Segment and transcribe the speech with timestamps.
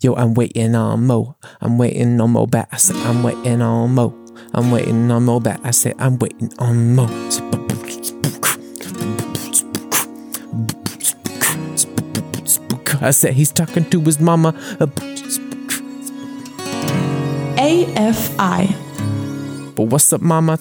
[0.00, 1.34] Yo, I'm waiting on Mo.
[1.60, 2.68] I'm waiting on Mo back.
[2.70, 4.14] I said, I'm waiting on Mo.
[4.54, 5.58] I'm waiting on Mo back.
[5.64, 7.06] I said, I'm waiting on Mo.
[13.00, 14.52] I said, he's talking to his mama.
[17.58, 18.68] AFI
[19.74, 20.60] But what's up, mama?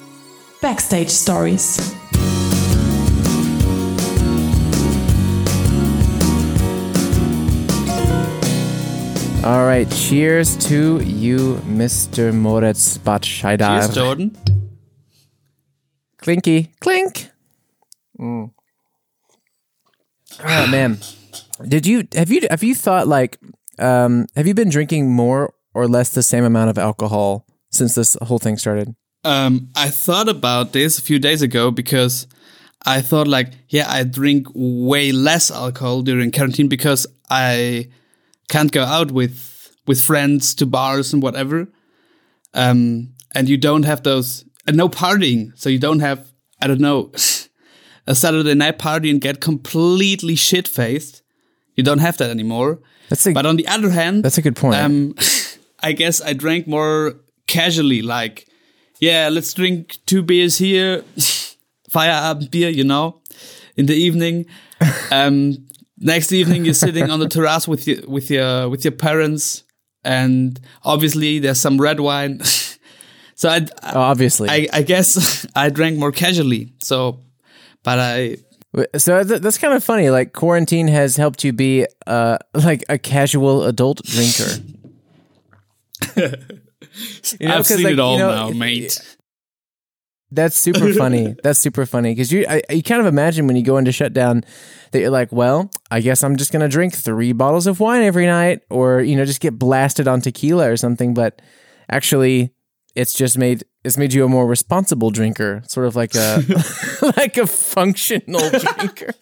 [0.64, 1.94] Backstage Stories.
[9.48, 12.34] All right, cheers to you, Mr.
[12.34, 13.80] Moritz Batscheidar.
[13.80, 14.38] Cheers, Jordan.
[16.18, 17.30] Clinky, clink.
[18.20, 18.52] Mm.
[20.44, 20.98] Oh man,
[21.66, 23.40] did you have you have you thought like
[23.80, 28.18] um have you been drinking more or less the same amount of alcohol since this
[28.24, 28.98] whole thing started?
[29.24, 32.28] Um, I thought about this a few days ago because
[32.86, 37.88] I thought like, yeah, I drink way less alcohol during quarantine because I
[38.50, 41.68] can't go out with with friends to bars and whatever.
[42.54, 46.32] Um, and you don't have those and no partying, so you don't have
[46.62, 47.12] I don't know
[48.08, 51.22] a Saturday night party and get completely shit faced.
[51.76, 52.80] You don't have that anymore.
[53.10, 54.76] That's a But on the other hand, that's a good point.
[54.76, 55.16] um,
[55.80, 58.48] I guess I drank more casually, like,
[59.00, 61.04] yeah, let's drink two beers here,
[61.92, 63.22] Feierabend beer, you know,
[63.78, 64.46] in the evening.
[65.12, 65.68] Um,
[65.98, 69.64] next evening, you're sitting on the terrace with your with your with your parents,
[70.04, 72.42] and obviously there's some red wine.
[73.36, 74.50] so I, obviously.
[74.50, 76.74] I, I guess I drank more casually.
[76.80, 77.20] So,
[77.84, 78.38] but I
[78.98, 80.10] so th- that's kind of funny.
[80.10, 84.64] Like quarantine has helped you be uh like a casual adult drinker.
[87.40, 89.17] You know, i've seen like, it all you know, now, mate.
[90.32, 91.36] That's super funny.
[91.44, 94.44] That's super funny because you I, you kind of imagine when you go into shutdown
[94.92, 98.26] that you're like, well, I guess I'm just gonna drink three bottles of wine every
[98.26, 101.14] night, or you know, just get blasted on tequila or something.
[101.14, 101.42] But
[101.90, 102.54] actually,
[102.96, 106.44] it's just made it's made you a more responsible drinker, sort of like a
[107.18, 109.14] like a functional drinker.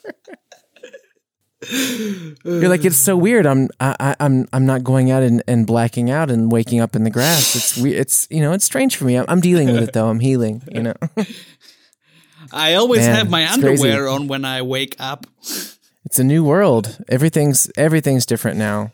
[1.72, 3.46] You're like it's so weird.
[3.46, 6.96] I'm I, I- I'm I'm not going out and, and blacking out and waking up
[6.96, 7.56] in the grass.
[7.56, 7.98] It's weird.
[7.98, 9.16] It's you know it's strange for me.
[9.16, 10.08] I'm, I'm dealing with it though.
[10.10, 10.64] I'm healing.
[10.72, 10.94] You know.
[12.52, 13.90] I always Man, have my it's crazy.
[13.90, 15.26] underwear on when I wake up.
[16.06, 16.98] It's a new world.
[17.10, 18.92] Everything's everything's different now.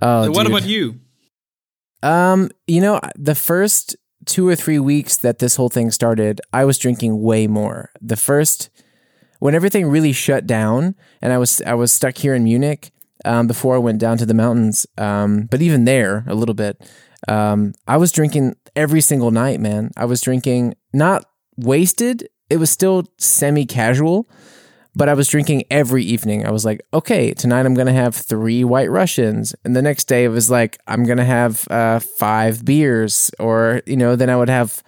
[0.00, 0.52] Oh, what dude.
[0.54, 1.00] about you?
[2.02, 3.96] Um, you know, the first
[4.26, 7.90] two or three weeks that this whole thing started, I was drinking way more.
[8.00, 8.70] The first,
[9.38, 12.90] when everything really shut down, and I was I was stuck here in Munich
[13.24, 14.86] um, before I went down to the mountains.
[14.98, 16.80] Um, but even there, a little bit,
[17.28, 19.60] um, I was drinking every single night.
[19.60, 21.24] Man, I was drinking not
[21.56, 22.28] wasted.
[22.48, 24.28] It was still semi casual,
[24.94, 26.46] but I was drinking every evening.
[26.46, 29.54] I was like, okay, tonight I'm going to have three white Russians.
[29.64, 33.30] And the next day it was like, I'm going to have uh, five beers.
[33.38, 34.82] Or, you know, then I would have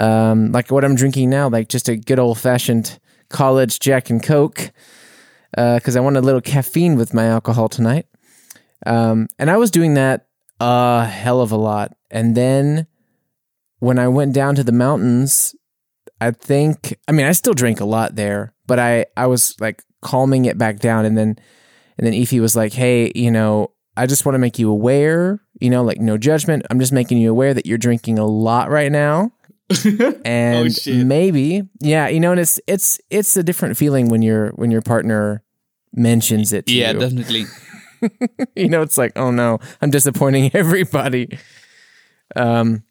[0.00, 2.98] um, like what I'm drinking now, like just a good old fashioned
[3.28, 4.70] college Jack and Coke.
[5.52, 8.06] Because I wanted a little caffeine with my alcohol tonight.
[8.86, 10.26] Um, and I was doing that
[10.60, 11.96] a hell of a lot.
[12.10, 12.86] And then
[13.78, 15.54] when I went down to the mountains,
[16.20, 19.82] I think I mean I still drank a lot there, but I I was like
[20.02, 21.38] calming it back down and then
[21.96, 25.40] and then Ify was like, "Hey, you know, I just want to make you aware,
[25.60, 26.64] you know, like no judgment.
[26.70, 29.32] I'm just making you aware that you're drinking a lot right now."
[30.24, 34.50] and Oh, maybe yeah, you know, and it's it's it's a different feeling when your
[34.50, 35.42] when your partner
[35.92, 36.80] mentions it to you.
[36.82, 36.98] Yeah, you.
[36.98, 37.44] definitely.
[38.56, 41.38] you know, it's like, oh no, I'm disappointing everybody.
[42.36, 42.82] Um,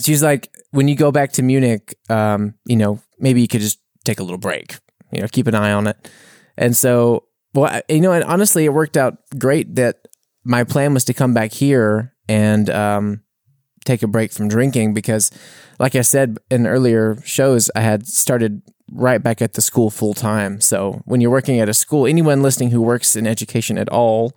[0.00, 3.78] she's like, when you go back to Munich, um, you know, maybe you could just
[4.04, 4.76] take a little break,
[5.12, 6.10] you know, keep an eye on it.
[6.56, 7.24] And so,
[7.54, 10.08] well, you know, and honestly, it worked out great that
[10.44, 13.22] my plan was to come back here and um,
[13.84, 15.30] take a break from drinking because,
[15.78, 18.62] like I said in earlier shows, I had started
[18.92, 20.60] right back at the school full time.
[20.60, 24.36] So when you're working at a school, anyone listening who works in education at all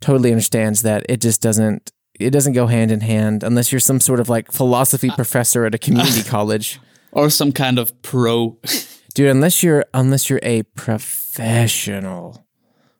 [0.00, 4.00] totally understands that it just doesn't it doesn't go hand in hand unless you're some
[4.00, 6.80] sort of like philosophy professor at a community college.
[7.12, 8.58] Or some kind of pro.
[9.14, 12.44] Dude, unless you're unless you're a professional.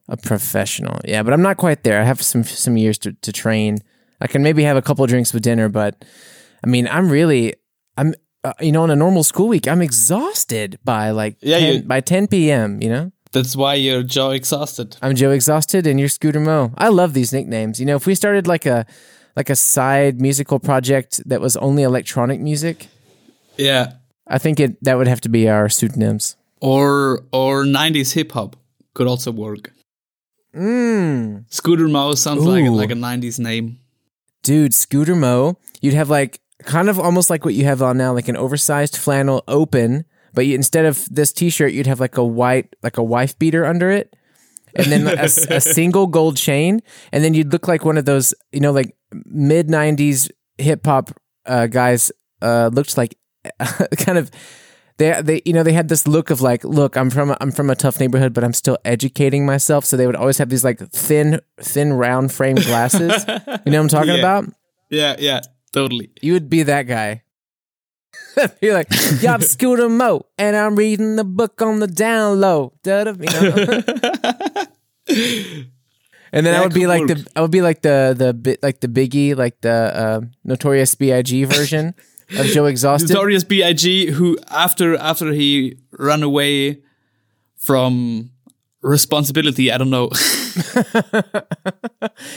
[0.08, 0.98] A professional.
[1.04, 2.00] Yeah, but I'm not quite there.
[2.00, 3.78] I have some some years to, to train.
[4.20, 6.04] I can maybe have a couple of drinks with dinner, but
[6.64, 7.54] I mean, I'm really
[7.96, 11.74] I'm uh, you know, on a normal school week, I'm exhausted by like Yeah, 10,
[11.74, 13.12] you- by 10 p.m., you know?
[13.32, 14.96] That's why you're Joe exhausted.
[15.02, 16.72] I'm Joe Exhausted and you're Scooter Mo.
[16.78, 17.78] I love these nicknames.
[17.78, 18.86] You know, if we started like a
[19.36, 22.86] like a side musical project that was only electronic music,
[23.58, 23.92] Yeah.
[24.26, 26.36] I think it that would have to be our pseudonyms.
[26.62, 28.56] Or or 90s hip hop
[28.94, 29.72] could also work.
[30.56, 31.44] Mm.
[31.52, 33.78] Scooter Mo sounds like like a '90s name.
[34.48, 38.14] Dude, Scooter Mo, you'd have like kind of almost like what you have on now,
[38.14, 42.24] like an oversized flannel open, but you, instead of this t-shirt, you'd have like a
[42.24, 44.16] white, like a wife beater under it.
[44.74, 45.28] And then a
[45.60, 46.80] single gold chain,
[47.12, 48.96] and then you'd look like one of those, you know, like
[49.26, 51.10] mid '90s hip hop
[51.44, 52.10] uh, guys.
[52.40, 53.18] Uh, looked like
[53.98, 54.30] kind of
[54.98, 57.50] they they you know they had this look of like look I'm from a, I'm
[57.52, 59.84] from a tough neighborhood but I'm still educating myself.
[59.84, 63.24] So they would always have these like thin thin round frame glasses.
[63.64, 64.18] You know what I'm talking Yeah.
[64.18, 64.44] about?
[64.90, 65.40] Yeah, yeah,
[65.72, 66.10] totally.
[66.22, 67.22] you would be that guy.
[68.62, 68.88] You're like
[69.20, 72.72] yeah I'm Scooter Mo and I'm reading the book on the down low.
[76.30, 78.62] And then I That would be like the I would be like the the bit
[78.62, 81.44] like the Biggie like the uh, Notorious B.I.G.
[81.44, 81.94] version
[82.36, 84.10] of Joe Exhausted Notorious B.I.G.
[84.12, 86.82] who after after he ran away
[87.56, 88.30] from
[88.82, 90.10] responsibility, I don't know.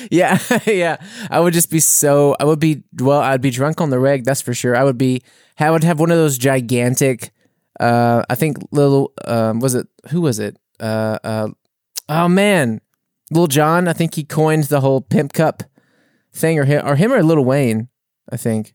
[0.09, 0.97] Yeah, yeah.
[1.29, 2.35] I would just be so.
[2.39, 3.19] I would be well.
[3.19, 4.23] I'd be drunk on the reg.
[4.23, 4.75] That's for sure.
[4.75, 5.21] I would be.
[5.59, 7.31] I would have one of those gigantic.
[7.79, 9.13] Uh, I think little.
[9.25, 10.57] Um, was it who was it?
[10.79, 11.47] Uh, uh,
[12.09, 12.81] oh man,
[13.31, 13.87] Little John.
[13.87, 15.63] I think he coined the whole pimp cup
[16.33, 17.89] thing, or him, or him, or Lil Wayne.
[18.29, 18.73] I think.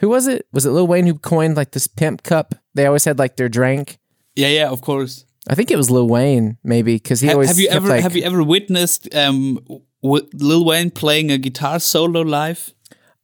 [0.00, 0.46] Who was it?
[0.52, 2.54] Was it Lil Wayne who coined like this pimp cup?
[2.74, 3.98] They always had like their drink.
[4.36, 5.24] yeah, yeah, of course.
[5.50, 8.02] I think it was Lil Wayne, maybe, because he Ha- always have you ever like,
[8.02, 9.58] have you ever witnessed um
[10.02, 12.72] w- Lil Wayne playing a guitar solo live?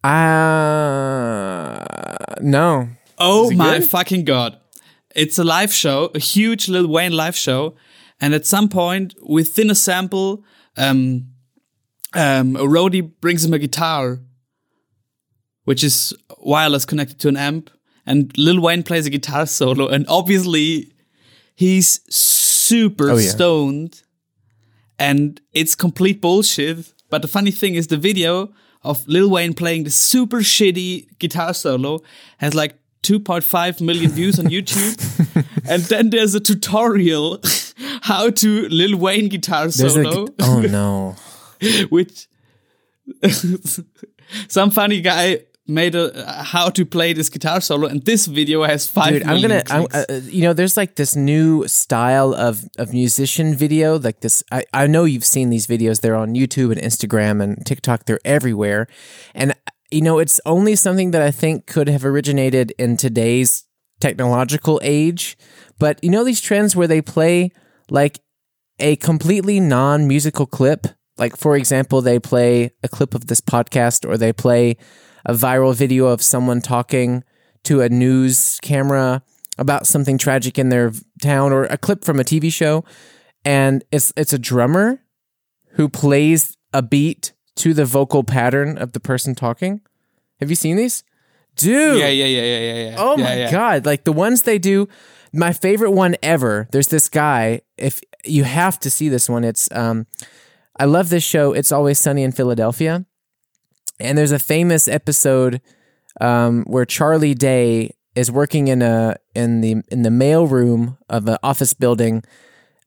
[0.05, 1.85] Uh,
[2.41, 2.89] no.
[3.19, 3.89] Oh my good?
[3.91, 4.59] fucking god.
[5.15, 7.77] It's a live show, a huge Lil Wayne live show.
[8.21, 10.45] And at some point, within a sample,
[10.77, 11.27] um,
[12.15, 14.21] um, a roadie brings him a guitar,
[15.65, 16.15] which is
[16.45, 17.71] wireless connected to an amp.
[18.07, 19.89] And Lil Wayne plays a guitar solo.
[19.89, 20.93] And obviously,
[21.55, 23.31] he's super Oh, yeah.
[23.31, 24.03] stoned.
[24.99, 26.93] And it's complete bullshit.
[27.11, 28.53] But the funny thing is, the video
[28.83, 32.01] of Lil Wayne playing the super shitty guitar solo
[32.39, 35.47] has like 2.5 million views on YouTube.
[35.69, 37.41] and then there's a tutorial
[38.03, 41.17] how to Lil Wayne guitar There's solo, oh no.
[41.89, 42.29] which
[44.49, 48.87] some funny guy made a how to play this guitar solo, and this video has
[48.87, 49.63] five Dude, I'm gonna.
[49.71, 54.43] I'm, uh, you know, there's like this new style of of musician video, like this.
[54.53, 56.01] I I know you've seen these videos.
[56.01, 58.07] They're on YouTube and Instagram and TikTok.
[58.07, 58.89] They're everywhere,
[59.35, 59.55] and
[59.91, 63.65] you know, it's only something that I think could have originated in today's
[64.01, 65.37] technological age.
[65.79, 67.51] But you know, these trends where they play
[67.91, 68.21] like
[68.79, 70.87] a completely non musical clip.
[71.17, 74.77] Like, for example, they play a clip of this podcast or they play
[75.25, 77.25] a viral video of someone talking
[77.65, 79.23] to a news camera
[79.59, 80.93] about something tragic in their
[81.23, 82.85] town or a clip from a TV show.
[83.45, 85.01] And it's, it's a drummer
[85.73, 89.81] who plays a beat to the vocal pattern of the person talking.
[90.41, 91.05] Have you seen these?
[91.57, 91.99] Dude.
[91.99, 92.97] yeah, yeah, yeah, yeah, yeah, yeah.
[92.99, 93.51] Oh yeah, my yeah.
[93.51, 93.87] god!
[93.87, 94.89] Like the ones they do.
[95.33, 96.69] My favorite one ever.
[96.73, 97.61] There's this guy.
[97.77, 100.07] If you have to see this one, it's um,
[100.79, 101.53] I love this show.
[101.53, 103.07] It's always sunny in Philadelphia,
[104.01, 105.61] and there's a famous episode
[106.21, 111.27] um where Charlie Day is working in a in the in the mail room of
[111.29, 112.23] an office building,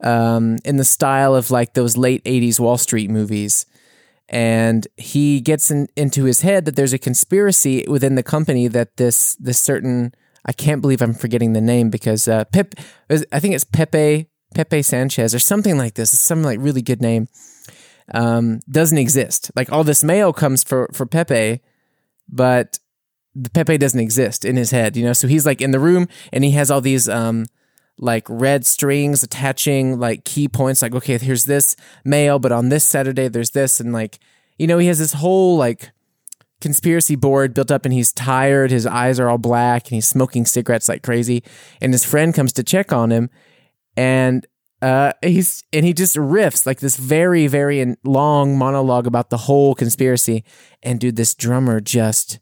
[0.04, 3.66] um, in the style of like those late '80s Wall Street movies
[4.30, 8.98] and he gets in, into his head that there's a conspiracy within the company that
[8.98, 10.14] this this certain
[10.46, 12.76] I can't believe I'm forgetting the name because uh, Pep
[13.10, 16.14] I think it's Pepe Pepe Sanchez or something like this.
[16.14, 17.28] It's some like really good name.
[18.14, 19.52] Um, doesn't exist.
[19.56, 21.62] Like all this mail comes for for Pepe,
[22.30, 22.80] but
[23.36, 24.96] the Pepe doesn't exist in his head.
[24.96, 27.46] You know, so he's like in the room and he has all these um
[28.00, 32.84] like red strings attaching like key points like okay here's this mail but on this
[32.84, 34.20] saturday there's this and like
[34.58, 35.92] you know he has this whole like
[36.62, 40.46] conspiracy board built up and he's tired his eyes are all black and he's smoking
[40.46, 41.44] cigarettes like crazy
[41.82, 43.30] and his friend comes to check on him
[43.96, 44.46] and
[44.82, 49.74] uh he's and he just riffs like this very very long monologue about the whole
[49.76, 50.44] conspiracy
[50.84, 52.40] and dude this drummer just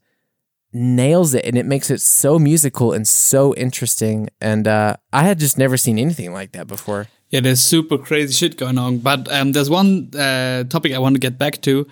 [0.73, 5.39] nails it and it makes it so musical and so interesting and uh i had
[5.39, 8.99] just never seen anything like that before Yeah, there's super crazy shit going on.
[8.99, 11.85] But um, there's one uh, topic I want to get back to.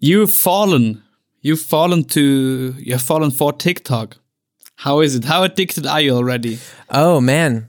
[0.00, 1.02] You've fallen.
[1.42, 2.74] You've fallen to.
[2.78, 4.16] You've fallen for TikTok.
[4.76, 5.24] How is it?
[5.24, 6.58] How addicted are you already?
[6.88, 7.68] oh man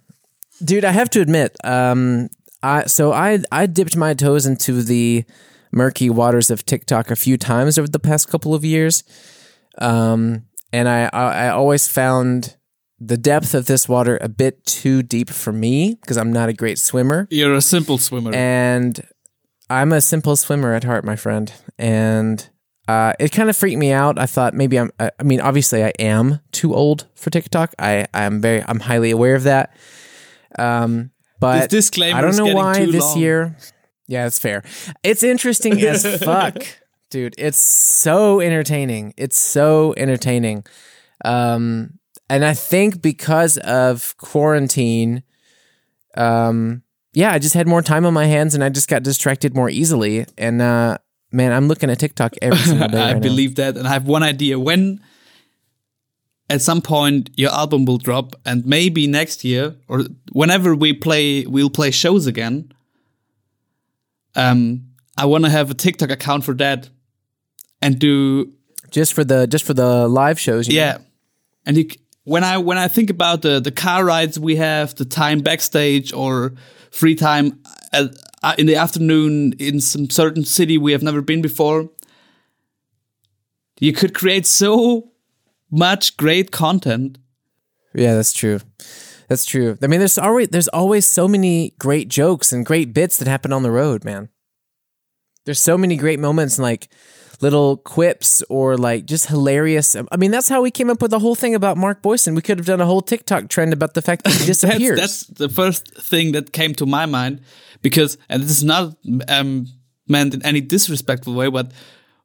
[0.64, 2.30] dude i have to admit um
[2.64, 5.24] i so i i dipped my toes into the
[5.72, 9.04] murky waters of tiktok a few times over the past couple of years
[9.80, 12.56] um and i i, I always found
[13.00, 16.54] the depth of this water a bit too deep for me because i'm not a
[16.54, 18.34] great swimmer You're a simple swimmer.
[18.34, 19.06] and
[19.68, 22.48] I'm a simple swimmer at heart, my friend, and
[22.88, 24.20] uh, it kind of freaked me out.
[24.20, 24.92] I thought maybe I'm.
[25.00, 27.74] I I mean, obviously, I am too old for TikTok.
[27.80, 29.76] I I'm very I'm highly aware of that.
[30.58, 33.18] Um, but This disclaimer I don't know why this long.
[33.20, 33.58] year.
[34.08, 34.64] Yeah, it's fair.
[35.04, 36.58] It's interesting as fuck,
[37.10, 37.36] dude.
[37.38, 39.14] It's so entertaining.
[39.18, 40.66] It's so entertaining.
[41.24, 45.24] Um, and I think because of quarantine,
[46.18, 46.84] um,
[47.14, 49.70] yeah, I just had more time on my hands and I just got distracted more
[49.70, 50.26] easily.
[50.38, 50.98] And uh,
[51.32, 53.00] man, I'm looking at TikTok every single day.
[53.00, 53.20] I right now.
[53.20, 54.60] believe that, and I have one idea.
[54.60, 55.02] When
[56.50, 61.46] at some point your album will drop, and maybe next year or whenever we play,
[61.46, 62.72] we'll play shows again.
[64.36, 66.90] Um, I want to have a TikTok account for that,
[67.82, 68.54] and do
[68.92, 70.68] just for the just for the live shows.
[70.68, 70.98] you yeah.
[71.66, 71.88] And you,
[72.24, 76.14] when I when I think about the the car rides we have, the time backstage
[76.14, 76.54] or
[76.92, 77.62] free time
[77.92, 81.90] at, uh, in the afternoon in some certain city we have never been before,
[83.80, 85.12] you could create so
[85.76, 87.18] much great content.
[87.94, 88.60] Yeah, that's true.
[89.28, 89.78] That's true.
[89.82, 93.52] I mean, there's always there's always so many great jokes and great bits that happen
[93.52, 94.30] on the road, man.
[95.46, 96.90] There's so many great moments, and like
[97.42, 99.96] little quips or like just hilarious.
[99.96, 102.36] I mean, that's how we came up with the whole thing about Mark Boyson.
[102.36, 105.40] We could have done a whole TikTok trend about the fact that he That's, that's
[105.40, 107.42] the first thing that came to my mind
[107.82, 108.96] because, and this is not
[109.28, 109.68] um,
[110.08, 111.72] meant in any disrespectful way, but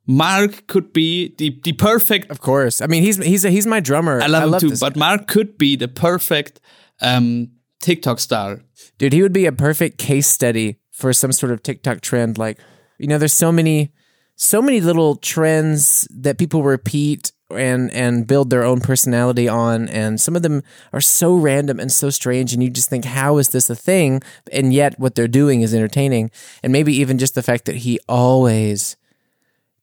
[0.07, 2.81] Mark could be the the perfect of course.
[2.81, 4.21] I mean, he's he's a, he's my drummer.
[4.21, 6.61] I love him too, but Mark could be the perfect
[7.01, 8.63] um, TikTok star.
[8.99, 12.39] Dude, he would be a perfect case study for some sort of TikTok trend.
[12.39, 12.59] Like,
[12.99, 13.93] you know, there's so many,
[14.37, 20.21] so many little trends that people repeat and and build their own personality on, and
[20.21, 23.49] some of them are so random and so strange, and you just think, how is
[23.49, 24.23] this a thing?
[24.53, 26.31] And yet, what they're doing is entertaining,
[26.63, 28.97] and maybe even just the fact that he always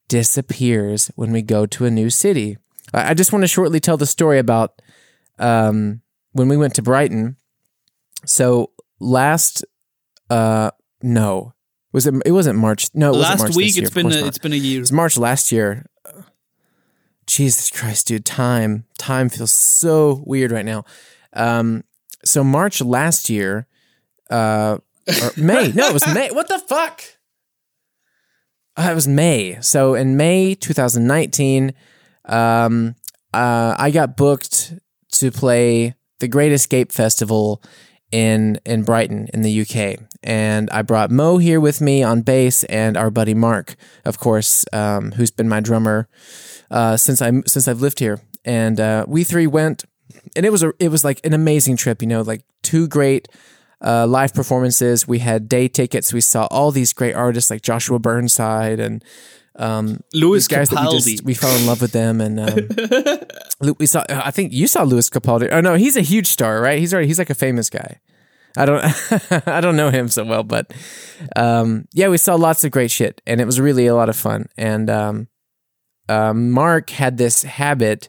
[0.08, 2.58] disappears when we go to a new city.
[2.92, 4.80] I just want to shortly tell the story about
[5.38, 6.00] um,
[6.32, 7.36] when we went to Brighton.
[8.24, 9.64] So last,
[10.30, 10.70] uh,
[11.02, 11.52] no,
[11.92, 12.14] was it?
[12.24, 12.88] It wasn't March.
[12.94, 14.78] No, it Last March week year, it's been a, it's been a year.
[14.78, 15.86] It was March last year.
[17.26, 18.24] Jesus Christ, dude!
[18.24, 20.84] Time, time feels so weird right now.
[21.34, 21.84] Um,
[22.24, 23.66] so March last year,
[24.30, 24.78] uh,
[25.22, 25.72] or May.
[25.72, 26.30] No, it was May.
[26.30, 27.02] What the fuck?
[28.78, 29.58] Uh, it was May.
[29.60, 31.74] So in May 2019,
[32.26, 32.94] um,
[33.34, 34.74] uh, I got booked
[35.14, 37.60] to play the Great Escape Festival
[38.12, 42.64] in in Brighton in the UK, and I brought Mo here with me on bass
[42.64, 46.08] and our buddy Mark, of course, um, who's been my drummer
[46.70, 49.84] uh, since I since I've lived here, and uh, we three went,
[50.36, 52.00] and it was a it was like an amazing trip.
[52.00, 53.28] You know, like two great
[53.84, 55.06] uh, live performances.
[55.06, 56.12] We had day tickets.
[56.12, 59.04] We saw all these great artists like Joshua Burnside and
[59.56, 61.04] um, Lewis guys that we Capaldi.
[61.06, 62.20] just we fell in love with them.
[62.20, 64.04] And um, we saw.
[64.08, 65.48] I think you saw Lewis Capaldi.
[65.52, 66.78] Oh no, he's a huge star, right?
[66.78, 68.00] He's already he's like a famous guy.
[68.56, 68.84] I don't
[69.48, 70.72] I don't know him so well, but
[71.36, 74.16] um, yeah, we saw lots of great shit, and it was really a lot of
[74.16, 74.48] fun.
[74.56, 75.28] And um,
[76.08, 78.08] uh, Mark had this habit,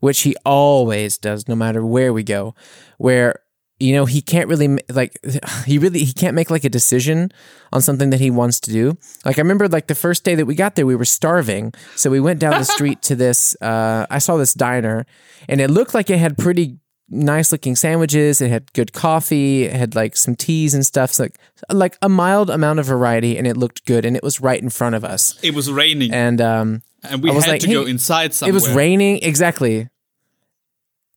[0.00, 2.54] which he always does, no matter where we go,
[2.98, 3.40] where
[3.80, 5.18] you know he can't really like
[5.66, 7.30] he really he can't make like a decision
[7.72, 8.96] on something that he wants to do.
[9.24, 12.10] Like I remember like the first day that we got there, we were starving, so
[12.10, 13.56] we went down the street to this.
[13.64, 15.06] Uh, I saw this diner,
[15.48, 16.78] and it looked like it had pretty
[17.08, 18.40] nice looking sandwiches.
[18.40, 19.64] It had good coffee.
[19.64, 21.12] It had like some teas and stuff.
[21.12, 21.38] So like
[21.70, 24.68] like a mild amount of variety, and it looked good, and it was right in
[24.70, 25.38] front of us.
[25.42, 28.50] It was raining, And um, and we had like, to go inside somewhere.
[28.50, 29.20] it was raining.
[29.22, 29.88] Exactly.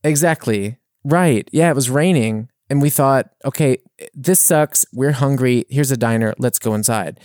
[0.03, 0.77] Exactly.
[1.07, 1.47] Right.
[1.53, 2.49] Yeah, it was raining.
[2.69, 3.77] And we thought, okay,
[4.13, 4.85] this sucks.
[4.91, 5.65] We're hungry.
[5.69, 6.33] Here's a diner.
[6.37, 7.21] Let's go inside.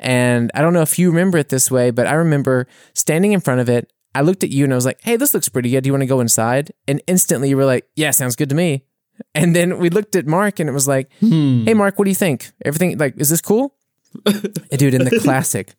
[0.00, 3.40] And I don't know if you remember it this way, but I remember standing in
[3.40, 3.92] front of it.
[4.14, 5.82] I looked at you and I was like, hey, this looks pretty good.
[5.82, 6.72] Do you want to go inside?
[6.88, 8.86] And instantly you were like, yeah, sounds good to me.
[9.34, 11.64] And then we looked at Mark and it was like, hmm.
[11.64, 12.50] hey, Mark, what do you think?
[12.64, 13.74] Everything, like, is this cool?
[14.70, 15.74] Dude, in the classic,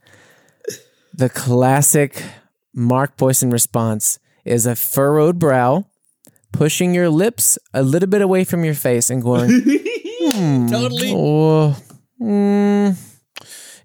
[1.11, 2.23] the classic
[2.73, 5.85] Mark Boyson response is a furrowed brow,
[6.51, 9.49] pushing your lips a little bit away from your face and going,
[10.69, 11.13] totally.
[11.13, 11.77] oh,
[12.21, 12.97] mm,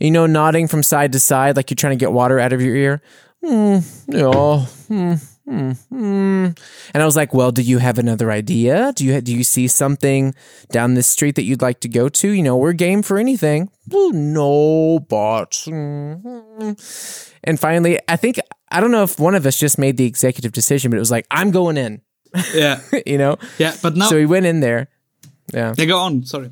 [0.01, 2.61] you know, nodding from side to side like you're trying to get water out of
[2.61, 3.03] your ear.
[3.45, 5.29] Mm, yeah, mm.
[6.95, 8.93] And I was like, well, do you have another idea?
[8.95, 10.35] Do you do you see something
[10.71, 12.31] down this street that you'd like to go to?
[12.31, 13.71] You know, we're game for anything.
[13.91, 15.51] No, but.
[15.67, 18.39] mm." And finally, I think
[18.71, 21.11] I don't know if one of us just made the executive decision, but it was
[21.11, 22.03] like, I'm going in.
[22.55, 23.37] Yeah, you know.
[23.59, 23.75] yeah.
[23.83, 24.89] But now, So he went in there.
[25.53, 25.75] Yeah.
[25.77, 26.25] yeah, go on.
[26.25, 26.51] Sorry.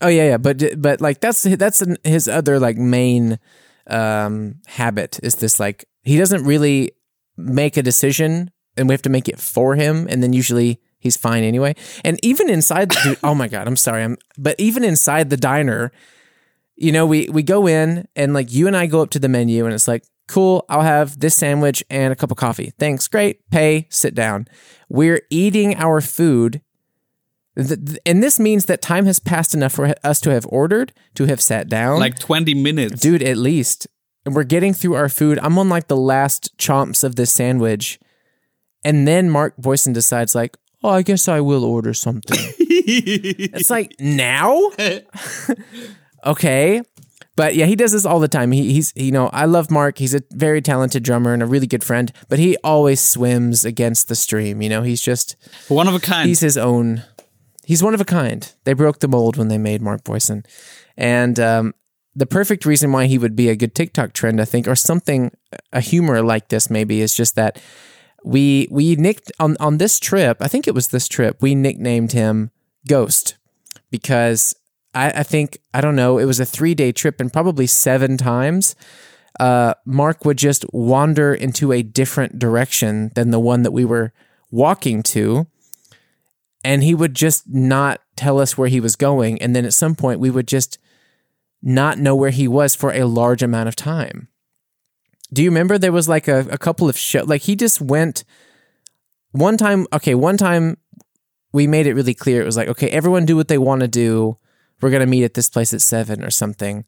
[0.00, 3.38] Oh yeah, yeah, but but like that's that's his other like main
[3.86, 6.92] um habit is this like he doesn't really
[7.36, 11.16] make a decision and we have to make it for him and then usually he's
[11.16, 11.74] fine anyway.
[12.04, 14.04] And even inside the dude, oh my god, I'm sorry.
[14.04, 15.90] I'm but even inside the diner,
[16.76, 19.28] you know, we we go in and like you and I go up to the
[19.28, 23.08] menu and it's like, "Cool, I'll have this sandwich and a cup of coffee." Thanks.
[23.08, 23.48] Great.
[23.50, 24.46] Pay, sit down.
[24.88, 26.60] We're eating our food
[28.06, 31.40] and this means that time has passed enough for us to have ordered, to have
[31.40, 31.98] sat down.
[31.98, 33.00] Like 20 minutes.
[33.00, 33.88] dude, at least.
[34.24, 35.40] And we're getting through our food.
[35.42, 37.98] I'm on like the last chomps of this sandwich.
[38.84, 42.38] And then Mark Boyson decides, like, oh, I guess I will order something.
[42.60, 44.70] it's like, now?
[46.26, 46.82] okay.
[47.38, 48.50] But yeah, he does this all the time.
[48.50, 49.98] He, he's, you know, I love Mark.
[49.98, 54.08] He's a very talented drummer and a really good friend, but he always swims against
[54.08, 54.60] the stream.
[54.60, 55.36] You know, he's just,
[55.68, 56.28] One of a kind.
[56.28, 57.04] he's his own.
[57.64, 58.52] He's one of a kind.
[58.64, 60.42] They broke the mold when they made Mark Boyson,
[60.96, 61.74] and um,
[62.16, 65.30] the perfect reason why he would be a good TikTok trend, I think, or something,
[65.72, 67.62] a humor like this maybe, is just that
[68.24, 70.38] we we nicked on on this trip.
[70.40, 72.50] I think it was this trip we nicknamed him
[72.88, 73.36] Ghost
[73.92, 74.56] because
[74.98, 76.18] I, I think I don't know.
[76.18, 78.74] It was a three day trip, and probably seven times.
[79.38, 84.12] Uh, Mark would just wander into a different direction than the one that we were
[84.50, 85.46] walking to
[86.64, 89.94] and he would just not tell us where he was going and then at some
[89.94, 90.78] point we would just
[91.62, 94.28] not know where he was for a large amount of time
[95.32, 98.24] do you remember there was like a, a couple of show like he just went
[99.32, 100.76] one time okay one time
[101.52, 103.88] we made it really clear it was like okay everyone do what they want to
[103.88, 104.38] do
[104.80, 106.84] we're going to meet at this place at seven or something.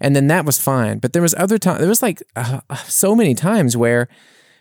[0.00, 0.98] And then that was fine.
[0.98, 4.08] But there was other time there was like uh, so many times where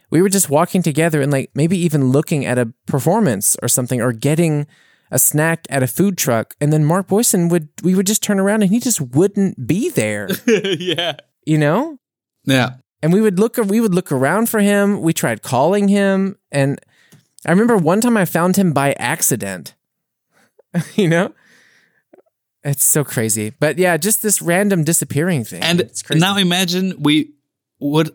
[0.09, 4.01] we were just walking together and like maybe even looking at a performance or something
[4.01, 4.67] or getting
[5.11, 6.55] a snack at a food truck.
[6.59, 9.89] And then Mark Boyson would we would just turn around and he just wouldn't be
[9.89, 10.29] there.
[10.47, 11.15] Yeah.
[11.45, 11.99] you know?
[12.45, 12.75] Yeah.
[13.01, 15.01] and we would look we would look around for him.
[15.01, 16.37] We tried calling him.
[16.51, 16.79] And
[17.45, 19.75] I remember one time I found him by accident.
[20.95, 21.33] You know
[22.63, 26.19] it's so crazy but yeah just this random disappearing thing And it's crazy.
[26.19, 27.33] now imagine we
[27.79, 28.09] would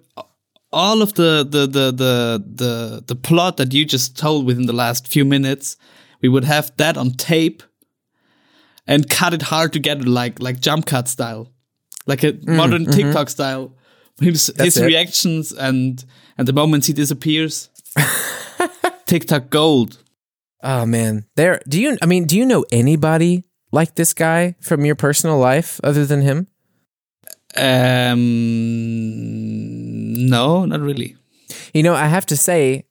[0.72, 4.72] all of the the the the the the plot that you just told within the
[4.72, 5.76] last few minutes,
[6.20, 7.62] we would have that on tape
[8.86, 11.46] and cut it hard together like like jump cut style.
[12.06, 13.72] Like a modern TikTok style.
[14.20, 14.86] His, his Mm, mm-hmm.
[14.86, 16.04] reactions and
[16.36, 17.70] and the moments he disappears.
[19.06, 19.98] TikTok gold.
[20.62, 21.60] Oh man, there.
[21.68, 21.96] Do you?
[22.02, 26.22] I mean, do you know anybody like this guy from your personal life other than
[26.22, 26.46] him?
[27.56, 28.24] Um
[30.28, 31.16] no, not really.
[31.72, 32.86] You know, I have to say,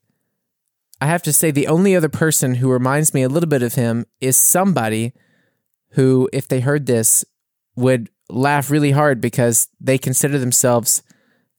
[1.01, 3.73] I have to say, the only other person who reminds me a little bit of
[3.75, 5.13] him is somebody
[5.91, 7.25] who, if they heard this,
[7.75, 11.01] would laugh really hard because they consider themselves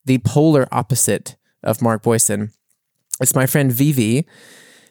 [0.05, 2.53] the polar opposite of Mark Boyson.
[3.21, 4.27] It's my friend Vivi,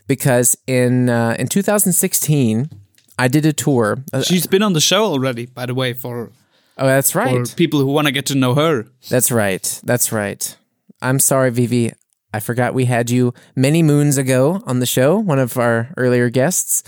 [0.08, 2.70] because in uh, in 2016,
[3.18, 4.04] I did a tour.
[4.12, 6.32] Uh, She's been on the show already, by the way, for
[6.78, 7.48] oh, that's right.
[7.48, 8.88] for people who want to get to know her.
[9.10, 9.82] That's right.
[9.84, 10.58] That's right.
[11.02, 11.92] I'm sorry, Vivi.
[12.34, 16.30] I forgot we had you many moons ago on the show, one of our earlier
[16.30, 16.84] guests.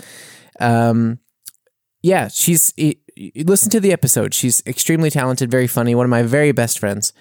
[0.58, 1.20] Um,
[2.02, 2.72] yeah, she's.
[3.36, 4.34] Listen to the episode.
[4.34, 7.14] She's extremely talented, very funny, one of my very best friends.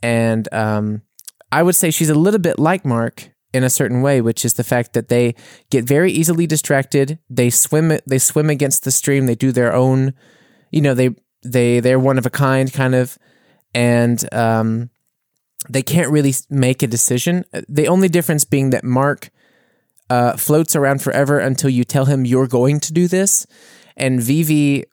[0.00, 1.02] And um,
[1.50, 4.54] I would say she's a little bit like Mark in a certain way, which is
[4.54, 5.34] the fact that they
[5.70, 7.18] get very easily distracted.
[7.30, 7.98] They swim.
[8.06, 9.26] They swim against the stream.
[9.26, 10.12] They do their own.
[10.70, 11.10] You know, they
[11.42, 13.16] they they're one of a kind, kind of,
[13.72, 14.90] and um,
[15.68, 17.44] they can't really make a decision.
[17.68, 19.30] The only difference being that Mark
[20.10, 23.46] uh, floats around forever until you tell him you're going to do this,
[23.96, 24.84] and Vivi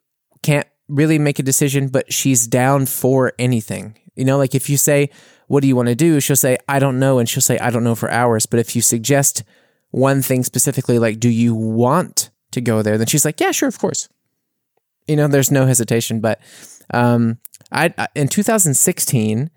[0.42, 3.98] can't really make a decision, but she's down for anything.
[4.14, 5.10] You know, like if you say,
[5.48, 7.70] "What do you want to do?" she'll say, "I don't know," and she'll say, "I
[7.70, 8.46] don't know" for hours.
[8.46, 9.42] But if you suggest
[9.90, 13.68] one thing specifically, like, "Do you want to go there?" then she's like, "Yeah, sure,
[13.68, 14.08] of course."
[15.08, 16.20] You know, there's no hesitation.
[16.20, 16.40] But
[16.94, 17.38] um,
[17.70, 19.50] I I- in 2016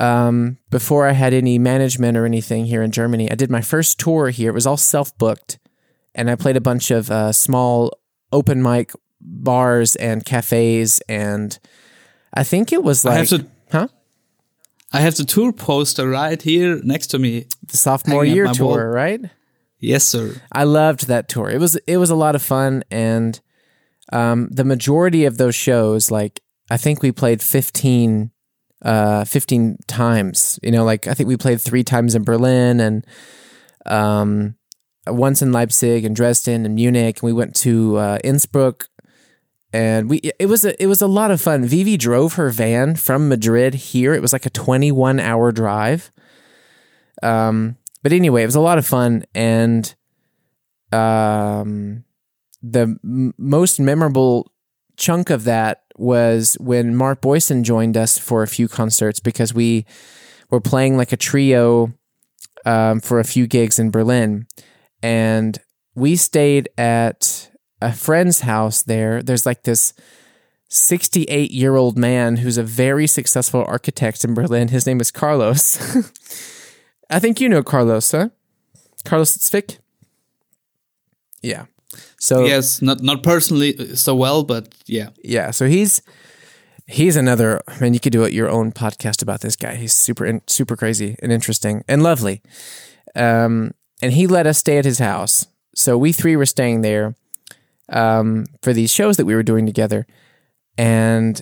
[0.00, 3.30] um, before I had any management or anything here in Germany.
[3.30, 4.50] I did my first tour here.
[4.50, 5.58] It was all self booked,
[6.14, 7.92] and I played a bunch of uh, small
[8.32, 11.58] open mic bars and cafes, and
[12.32, 13.88] I think it was I like, have to huh?
[14.92, 17.46] I have the tour poster right here next to me.
[17.66, 18.78] The sophomore year tour, wall.
[18.78, 19.20] right?
[19.78, 20.40] Yes, sir.
[20.50, 21.50] I loved that tour.
[21.50, 23.38] It was it was a lot of fun, and
[24.12, 28.30] um, the majority of those shows, like I think we played 15,
[28.82, 30.58] uh, 15 times.
[30.62, 33.06] You know, like I think we played three times in Berlin and
[33.86, 34.56] um,
[35.06, 37.20] once in Leipzig and Dresden and Munich.
[37.20, 38.88] And we went to uh, Innsbruck
[39.72, 41.64] and we it was a it was a lot of fun.
[41.64, 44.14] Vivi drove her van from Madrid here.
[44.14, 46.10] It was like a 21 hour drive.
[47.22, 49.94] Um, but anyway, it was a lot of fun, and
[50.92, 52.04] um,
[52.62, 54.50] the m- most memorable
[54.96, 59.84] chunk of that was when Mark Boyson joined us for a few concerts because we
[60.50, 61.92] were playing like a trio
[62.64, 64.46] um, for a few gigs in Berlin,
[65.02, 65.58] and
[65.94, 67.47] we stayed at
[67.80, 69.22] a friend's house there.
[69.22, 69.92] There's like this
[70.68, 74.68] 68 year old man who's a very successful architect in Berlin.
[74.68, 75.78] His name is Carlos.
[77.10, 78.28] I think you know Carlos, huh?
[79.04, 79.78] Carlos Zwick?
[81.42, 81.66] Yeah.
[82.18, 85.08] So Yes, not not personally so well, but yeah.
[85.24, 86.02] yeah, so he's
[86.86, 89.76] he's another I mean you could do it your own podcast about this guy.
[89.76, 92.42] He's super in, super crazy and interesting and lovely.
[93.14, 95.46] Um and he let us stay at his house.
[95.74, 97.14] So we three were staying there
[97.90, 100.06] um for these shows that we were doing together.
[100.76, 101.40] And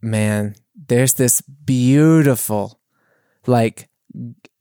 [0.00, 0.54] man,
[0.88, 2.80] there's this beautiful
[3.46, 3.88] like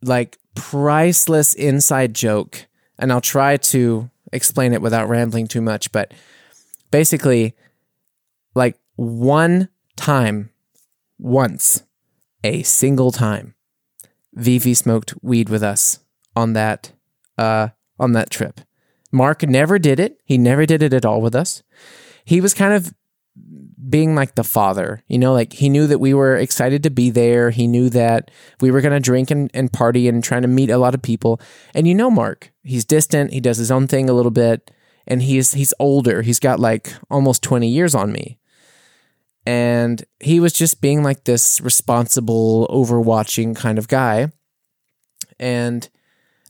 [0.01, 6.13] like priceless inside joke and I'll try to explain it without rambling too much, but
[6.91, 7.55] basically
[8.55, 10.49] like one time,
[11.17, 11.83] once,
[12.43, 13.55] a single time,
[14.33, 15.99] Vivi smoked weed with us
[16.35, 16.91] on that
[17.37, 18.61] uh on that trip.
[19.11, 20.21] Mark never did it.
[20.23, 21.63] He never did it at all with us.
[22.25, 22.93] He was kind of
[23.89, 27.09] being like the father, you know, like he knew that we were excited to be
[27.09, 27.49] there.
[27.49, 28.29] He knew that
[28.61, 31.01] we were going to drink and, and party and trying to meet a lot of
[31.01, 31.41] people.
[31.73, 33.33] And you know, Mark, he's distant.
[33.33, 34.71] He does his own thing a little bit
[35.07, 36.21] and he's, he's older.
[36.21, 38.37] He's got like almost 20 years on me.
[39.45, 44.31] And he was just being like this responsible, overwatching kind of guy.
[45.39, 45.89] And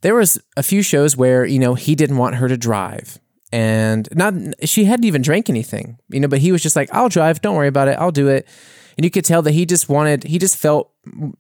[0.02, 3.20] there was a few shows where, you know, he didn't want her to drive.
[3.52, 4.34] And not
[4.64, 7.42] she hadn't even drank anything you know but he was just like i'll drive.
[7.42, 7.98] Don't worry about it.
[7.98, 8.48] I'll do it.
[8.96, 10.92] And you could tell that he just wanted he just felt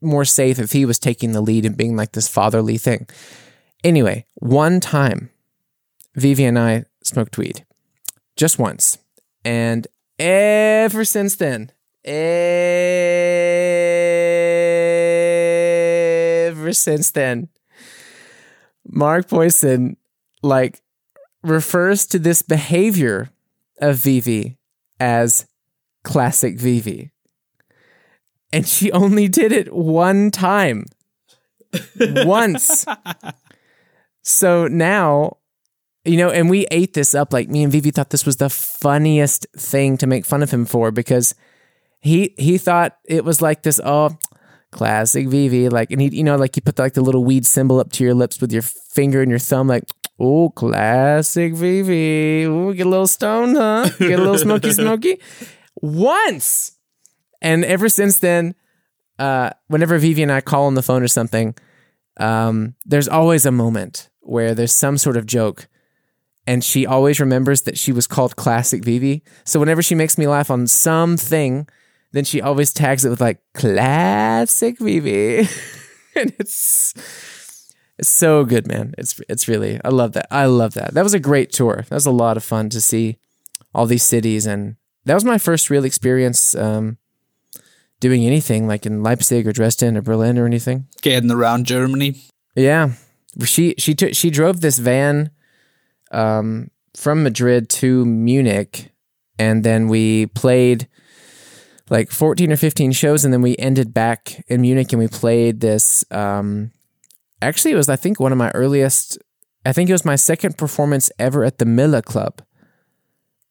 [0.02, 3.08] more safe if he was taking the lead and being like this fatherly thing.
[3.84, 5.30] Anyway one time
[6.16, 7.64] vivi and i smoked weed
[8.36, 8.98] just once.
[9.46, 9.86] And
[10.18, 11.72] ever since then
[12.04, 12.14] ever
[16.74, 17.50] since then
[18.92, 19.98] mark boyson
[20.42, 20.82] like
[21.44, 23.30] refers to this behavior
[23.82, 24.58] of Vivi
[25.00, 25.48] as
[26.04, 27.12] classic Vivi.
[28.52, 30.86] And she only did it one time.
[32.00, 32.86] Once.
[34.22, 35.38] So now,
[36.06, 37.34] you know, and we ate this up.
[37.34, 40.66] Like me and Vivi thought this was the funniest thing to make fun of him
[40.66, 41.34] for because
[42.00, 44.18] he he thought it was like this, oh,
[44.72, 45.70] classic Vivi.
[45.70, 47.92] Like, and he, you know, like you put the, like the little weed symbol up
[47.94, 49.84] to your lips with your finger and your thumb, like,
[50.20, 52.44] oh, classic Vivi.
[52.44, 53.90] Ooh, get a little stoned, huh?
[54.00, 55.20] Get a little smoky, smoky.
[55.82, 56.78] Once.
[57.42, 58.56] And ever since then,
[59.18, 61.56] uh, whenever Vivi and I call on the phone or something,
[62.20, 65.68] um, there's always a moment where there's some sort of joke.
[66.46, 69.24] And she always remembers that she was called Classic Vivi.
[69.46, 71.68] So whenever she makes me laugh on something,
[72.12, 75.40] then she always tags it with like Classic Vivi.
[76.16, 76.94] and it's
[77.98, 78.96] it's so good, man.
[78.98, 80.28] It's it's really I love that.
[80.32, 80.94] I love that.
[80.94, 81.86] That was a great tour.
[81.90, 83.18] That was a lot of fun to see
[83.74, 86.98] all these cities, and that was my first real experience um,
[88.00, 90.88] doing anything like in Leipzig or Dresden or Berlin or anything.
[91.02, 92.16] Getting around Germany.
[92.56, 92.94] Yeah,
[93.44, 95.32] she she took she drove this van
[96.12, 98.92] um, from Madrid to Munich,
[99.38, 100.88] and then we played
[101.90, 105.60] like 14 or 15 shows and then we ended back in Munich and we played
[105.60, 106.72] this um
[107.42, 109.18] actually it was I think one of my earliest
[109.66, 112.42] I think it was my second performance ever at the Milla Club.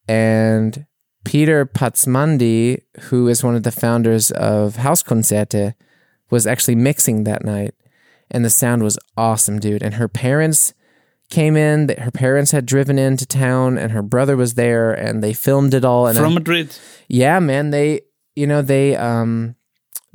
[0.09, 0.87] And
[1.25, 5.75] Peter Patzmandi, who is one of the founders of Hauskonzerte,
[6.31, 7.75] was actually mixing that night.
[8.31, 9.83] And the sound was awesome, dude.
[9.83, 10.73] And her parents
[11.31, 15.23] came in, that her parents had driven into town and her brother was there and
[15.23, 16.75] they filmed it all and I- From Madrid.
[17.07, 18.01] yeah, man, they
[18.39, 19.57] you know, they um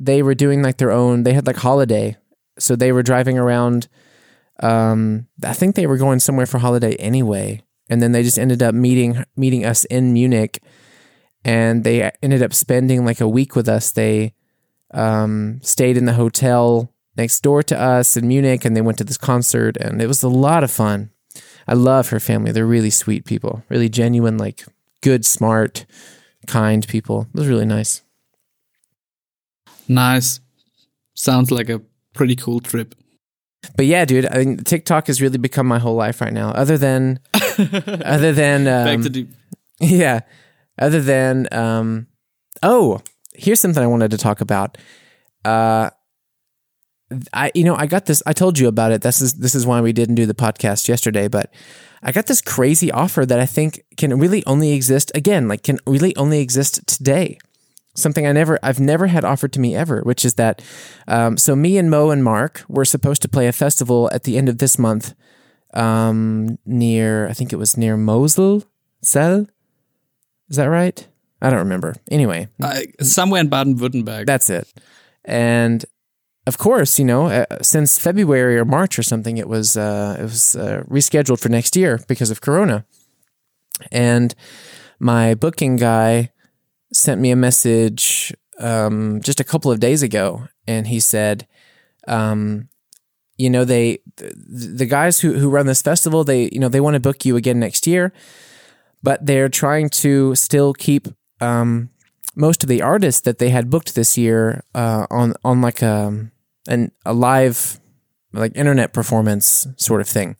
[0.00, 2.16] they were doing like their own they had like holiday.
[2.58, 3.88] So they were driving around
[4.60, 7.60] um I think they were going somewhere for holiday anyway.
[7.90, 10.62] And then they just ended up meeting meeting us in Munich
[11.44, 13.92] and they ended up spending like a week with us.
[13.92, 14.32] They
[14.92, 19.04] um stayed in the hotel next door to us in Munich and they went to
[19.04, 21.10] this concert and it was a lot of fun.
[21.68, 22.52] I love her family.
[22.52, 23.62] They're really sweet people.
[23.68, 24.64] Really genuine like
[25.02, 25.84] good, smart,
[26.46, 27.26] kind people.
[27.34, 28.02] It was really nice.
[29.88, 30.40] Nice.
[31.14, 31.80] Sounds like a
[32.14, 32.94] pretty cool trip.
[33.76, 36.50] But yeah, dude, I mean, TikTok has really become my whole life right now.
[36.50, 37.20] Other than,
[37.58, 39.26] other than, Back um, to the
[39.80, 40.20] yeah,
[40.78, 42.06] other than um,
[42.62, 43.00] oh,
[43.34, 44.78] here's something I wanted to talk about.
[45.44, 45.90] Uh,
[47.32, 48.22] I you know I got this.
[48.26, 49.02] I told you about it.
[49.02, 51.52] This is this is why we didn't do the podcast yesterday, but
[52.02, 55.78] I got this crazy offer that I think can really only exist again, like can
[55.86, 57.38] really only exist today.
[57.96, 60.62] Something I never, I've never had offered to me ever, which is that.
[61.06, 64.36] Um, so me and Mo and Mark were supposed to play a festival at the
[64.36, 65.14] end of this month,
[65.74, 68.64] um, near I think it was near Mosel,
[69.02, 69.46] Cell.
[70.48, 71.06] Is that right?
[71.40, 71.94] I don't remember.
[72.10, 74.26] Anyway, Uh, somewhere in Baden-Württemberg.
[74.26, 74.66] that's it.
[75.24, 75.84] And
[76.46, 80.22] of course, you know, uh, since February or March or something, it was uh, it
[80.22, 82.84] was uh, rescheduled for next year because of Corona.
[83.92, 84.34] And
[84.98, 86.30] my booking guy
[86.92, 91.46] sent me a message um, just a couple of days ago, and he said,
[92.06, 92.68] um,
[93.36, 96.94] you know, they the, guys who who run this festival, they you know they want
[96.94, 98.12] to book you again next year,
[99.02, 101.08] but they're trying to still keep
[101.40, 101.90] um,
[102.36, 106.30] most of the artists that they had booked this year uh, on on like a
[106.68, 107.80] an a live
[108.32, 110.36] like internet performance sort of thing,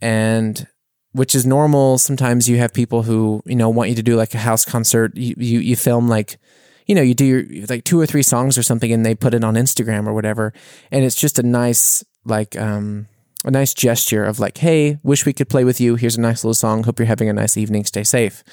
[0.00, 0.66] and
[1.12, 1.98] which is normal.
[1.98, 5.16] Sometimes you have people who you know want you to do like a house concert.
[5.16, 6.38] You you, you film like
[6.86, 9.34] you know you do your, like two or three songs or something, and they put
[9.34, 10.52] it on Instagram or whatever,
[10.90, 13.08] and it's just a nice like um
[13.44, 15.96] a nice gesture of like, hey, wish we could play with you.
[15.96, 16.84] Here's a nice little song.
[16.84, 17.84] Hope you're having a nice evening.
[17.84, 18.44] Stay safe.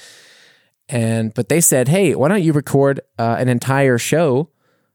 [0.90, 4.50] And but they said, hey, why don't you record uh, an entire show,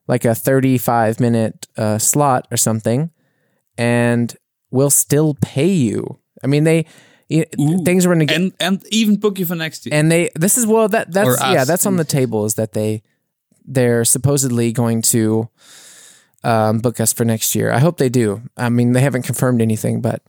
[0.09, 3.11] like a 35 minute uh, slot or something,
[3.77, 4.35] and
[4.71, 6.19] we'll still pay you.
[6.43, 6.87] I mean, they
[7.33, 7.47] y-
[7.85, 9.95] things were neg- and and even book you for next year.
[9.95, 11.53] and they this is well that that's us.
[11.55, 13.03] yeah that's on the table is that they
[13.65, 15.49] they're supposedly going to
[16.45, 17.71] um, book us for next year.
[17.71, 18.43] I hope they do.
[18.57, 20.21] I mean, they haven't confirmed anything, but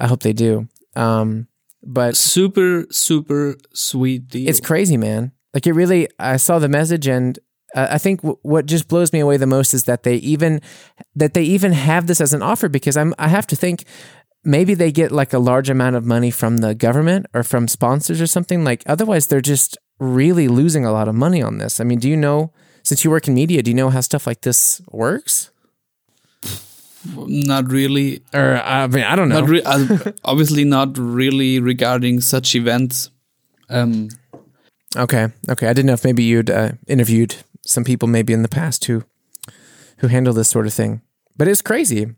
[0.00, 0.68] I hope they do.
[0.96, 1.48] Um,
[1.82, 4.48] but super super sweet deal.
[4.48, 5.32] it's crazy, man.
[5.52, 6.08] Like it really.
[6.18, 7.38] I saw the message, and
[7.74, 10.62] uh, I think w- what just blows me away the most is that they even
[11.14, 13.12] that they even have this as an offer because I'm.
[13.18, 13.84] I have to think
[14.44, 18.20] maybe they get like a large amount of money from the government or from sponsors
[18.20, 18.64] or something.
[18.64, 21.80] Like otherwise, they're just really losing a lot of money on this.
[21.80, 22.52] I mean, do you know?
[22.82, 25.50] Since you work in media, do you know how stuff like this works?
[27.16, 28.22] not really.
[28.32, 29.40] Or I mean, I don't know.
[29.40, 33.10] Not re- uh, obviously not really regarding such events.
[33.68, 34.08] Um,
[34.96, 35.66] Okay, okay.
[35.66, 39.02] I didn't know if maybe you'd uh, interviewed some people maybe in the past who
[39.98, 41.00] who handle this sort of thing.
[41.36, 42.14] But it's crazy.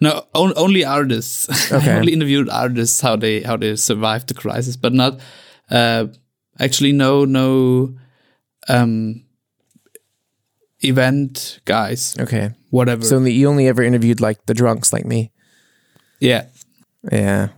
[0.00, 1.48] No, on, only artists.
[1.72, 1.92] Okay.
[1.92, 5.20] I only interviewed artists how they how they survived the crisis, but not
[5.70, 6.06] uh,
[6.58, 7.94] actually no no
[8.68, 9.24] um,
[10.80, 12.16] event guys.
[12.18, 12.50] Okay.
[12.70, 13.04] Whatever.
[13.04, 15.32] So you only ever interviewed like the drunks like me.
[16.20, 16.46] yeah.
[17.10, 17.48] Yeah.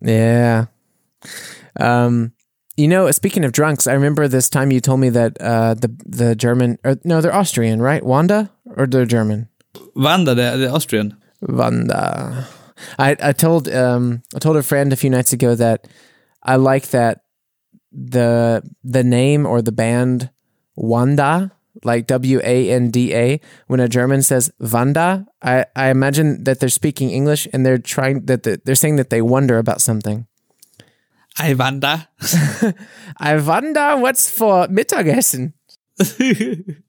[0.00, 0.66] Yeah.
[1.78, 2.32] Um
[2.76, 5.90] you know, speaking of drunks, I remember this time you told me that uh the
[6.06, 8.02] the German or no, they're Austrian, right?
[8.02, 9.48] Wanda or they're German?
[9.94, 11.16] Wanda, the, the Austrian.
[11.48, 12.48] Wanda.
[12.98, 15.86] I I told um I told a friend a few nights ago that
[16.42, 17.24] I like that
[17.92, 20.30] the the name or the band
[20.76, 21.52] Wanda
[21.84, 26.60] like W A N D A when a German says Wanda I I imagine that
[26.60, 30.26] they're speaking English and they're trying that the, they're saying that they wonder about something.
[31.38, 32.08] I Wanda.
[33.18, 35.52] I wonder what's for Mittagessen.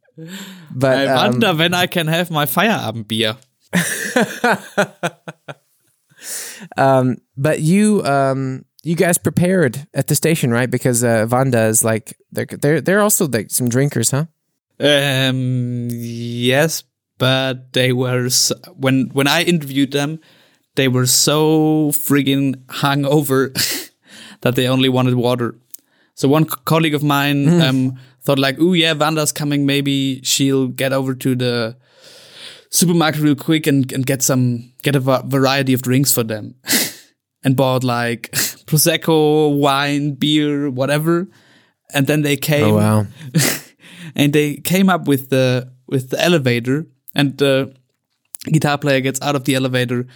[0.73, 3.37] But I um, wonder when I can have my Feierabendbier.
[6.77, 10.69] Um, but you, um, you guys prepared at the station, right?
[10.69, 14.25] Because uh, Wanda is like they're they're they're also like some drinkers, huh?
[14.79, 16.83] Um, yes,
[17.17, 20.19] but they were s when when I interviewed them,
[20.75, 23.53] they were so friggin' hungover
[24.41, 25.55] that they only wanted water.
[26.13, 29.65] So one co- colleague of mine um, thought like, "Oh yeah, Wanda's coming.
[29.65, 31.77] Maybe she'll get over to the
[32.75, 36.55] supermarket real quick and, and get some get a va- variety of drinks for them."
[37.45, 38.31] and bought like
[38.65, 41.27] prosecco, wine, beer, whatever.
[41.93, 43.07] And then they oh, came Oh wow!
[44.15, 47.73] and they came up with the with the elevator and the
[48.51, 50.07] guitar player gets out of the elevator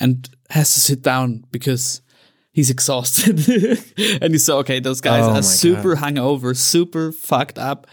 [0.00, 2.00] and has to sit down because
[2.52, 3.38] he's exhausted
[4.20, 7.86] and you saw okay those guys Oh are super hungover super fucked up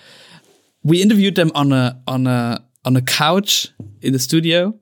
[0.84, 3.70] we interviewed them on a on a on a couch
[4.02, 4.74] in the studio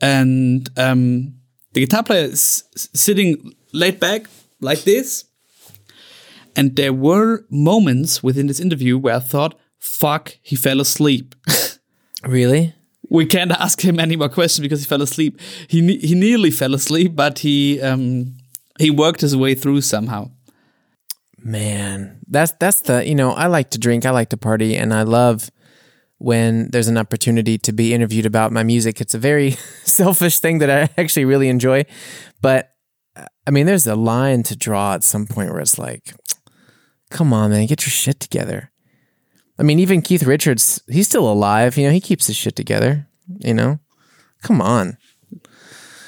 [0.00, 1.34] and um
[1.72, 4.26] the guitar player is sitting laid back
[4.60, 5.24] like this
[6.56, 11.34] and there were moments within this interview where I thought, fuck, he fell asleep.
[12.26, 12.72] Really?
[13.10, 15.38] we can't ask him any more questions because he fell asleep.
[15.68, 18.34] He ne- he nearly fell asleep, but he um
[18.78, 20.30] he worked his way through somehow.
[21.38, 24.94] Man, that's that's the you know I like to drink, I like to party, and
[24.94, 25.50] I love
[26.24, 28.98] when there's an opportunity to be interviewed about my music.
[28.98, 29.50] It's a very
[29.84, 31.84] selfish thing that I actually really enjoy,
[32.40, 32.70] but
[33.46, 36.14] I mean, there's a line to draw at some point where it's like,
[37.10, 38.72] come on, man, get your shit together.
[39.58, 41.76] I mean, even Keith Richards, he's still alive.
[41.76, 43.06] You know, he keeps his shit together.
[43.40, 43.78] You know,
[44.42, 44.96] come on.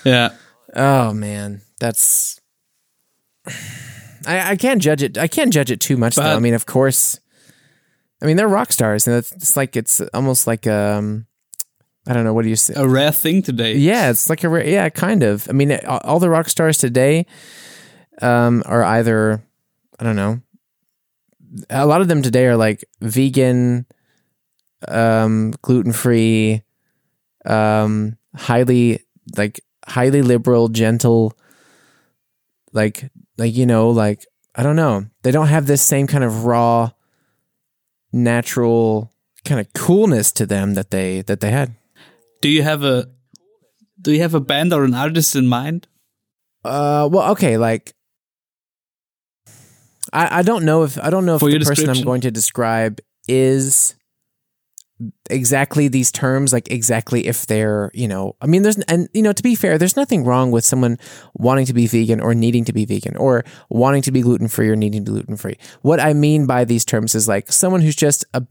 [0.03, 0.31] Yeah.
[0.75, 2.41] Oh man, that's.
[4.27, 5.19] I, I can't judge it.
[5.19, 6.23] I can't judge it too much though.
[6.23, 7.21] I mean, of course.
[8.27, 11.27] I mean, they're rock stars, and it's, it's like it's almost like um,
[12.09, 12.75] I don't know what do you say?
[12.77, 13.77] A rare thing today.
[13.77, 14.67] Yeah, it's like a rare.
[14.67, 15.49] yeah, kind of.
[15.49, 17.25] I mean, all the rock stars today
[18.21, 19.45] um, are either
[20.01, 20.41] I don't know.
[21.71, 23.87] A lot of them today are like vegan,
[24.89, 26.65] um, gluten free,
[27.45, 29.05] um, highly
[29.37, 31.33] like highly liberal, gentle,
[32.73, 33.09] like
[33.39, 35.07] like you know, like I don't know.
[35.23, 36.91] They don't have this same kind of raw,
[38.17, 39.13] natural
[39.45, 41.77] kind of coolness to them that they that they had.
[42.41, 43.07] Do you have a
[44.01, 45.87] do you have a band or an artist in mind?
[46.65, 47.95] Uh, well, okay, like
[50.13, 52.31] I, I don't know if I don't know if For the person I'm going to
[52.31, 53.95] describe is
[55.29, 59.33] exactly these terms, like exactly if they're, you know, I mean, there's, and you know,
[59.33, 60.99] to be fair, there's nothing wrong with someone
[61.35, 64.71] wanting to be vegan or needing to be vegan or wanting to be gluten free
[64.71, 65.59] or needing to be gluten free.
[65.83, 68.43] What I mean by these terms is like someone who's just a,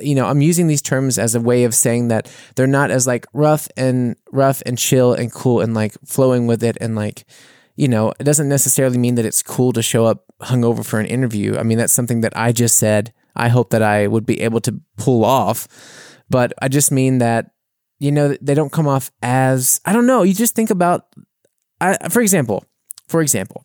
[0.00, 3.06] you know, I'm using these terms as a way of saying that they're not as
[3.06, 7.24] like rough and rough and chill and cool and like flowing with it and like,
[7.76, 11.06] you know, it doesn't necessarily mean that it's cool to show up hungover for an
[11.06, 11.56] interview.
[11.56, 13.12] I mean, that's something that I just said.
[13.36, 15.68] I hope that I would be able to pull off.
[16.28, 17.50] But I just mean that,
[17.98, 21.06] you know, they don't come off as, I don't know, you just think about,
[21.80, 22.64] I, for example,
[23.08, 23.64] for example,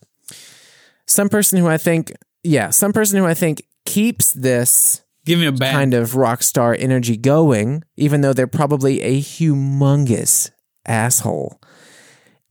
[1.08, 2.12] some person who I think,
[2.44, 5.76] yeah, some person who I think keeps this Give me a band.
[5.76, 10.52] kind of rock star energy going, even though they're probably a humongous
[10.88, 11.60] asshole,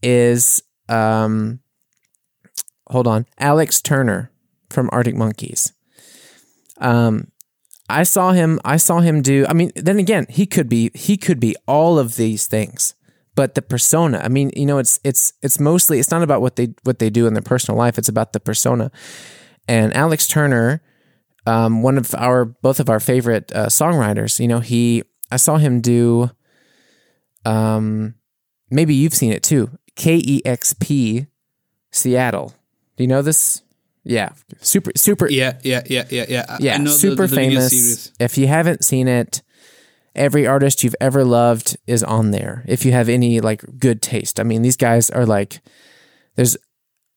[0.03, 1.61] is um
[2.91, 4.31] hold on, Alex Turner
[4.71, 5.73] from Arctic Monkeys.
[6.81, 7.29] Um
[7.89, 11.17] I saw him I saw him do I mean then again, he could be he
[11.17, 12.95] could be all of these things.
[13.37, 16.57] But the persona, I mean, you know, it's it's it's mostly it's not about what
[16.57, 18.91] they what they do in their personal life, it's about the persona.
[19.67, 20.83] And Alex Turner
[21.47, 24.41] um, one of our both of our favorite uh, songwriters.
[24.41, 26.31] You know, he I saw him do.
[27.45, 28.15] Um,
[28.71, 29.71] maybe you've seen it too.
[29.97, 31.27] K E X P,
[31.91, 32.55] Seattle.
[32.97, 33.63] Do you know this?
[34.05, 36.57] Yeah, super super yeah, yeah, yeah, yeah, yeah.
[36.61, 38.13] Yeah I know the- super the, famous.
[38.21, 39.43] If you haven't seen it,
[40.15, 42.65] every artist you've ever loved is on there.
[42.67, 45.61] If you have any like good taste, I mean, these guys are like,
[46.37, 46.57] there's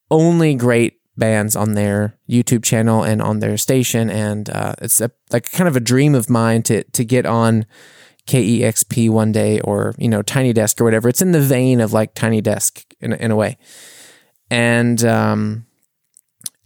[0.09, 5.11] only great bands on their YouTube channel and on their station, and uh, it's a,
[5.31, 7.65] like kind of a dream of mine to to get on
[8.27, 11.09] KEXP one day or you know Tiny Desk or whatever.
[11.09, 13.57] It's in the vein of like Tiny Desk in in a way,
[14.49, 15.65] and um,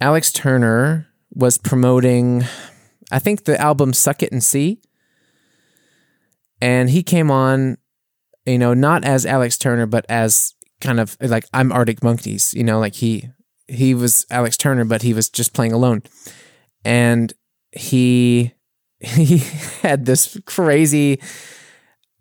[0.01, 2.43] Alex Turner was promoting,
[3.11, 4.81] I think the album "Suck It and See,"
[6.59, 7.77] and he came on,
[8.45, 12.63] you know, not as Alex Turner, but as kind of like I'm Arctic Monkeys, you
[12.63, 13.29] know, like he
[13.67, 16.01] he was Alex Turner, but he was just playing alone,
[16.83, 17.31] and
[17.71, 18.53] he
[18.99, 19.37] he
[19.83, 21.21] had this crazy,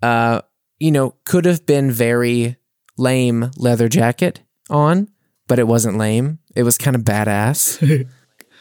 [0.03, 0.43] uh,
[0.79, 2.57] you know, could have been very
[2.99, 5.09] lame leather jacket on,
[5.51, 6.39] but it wasn't lame.
[6.55, 8.07] It was kind of badass.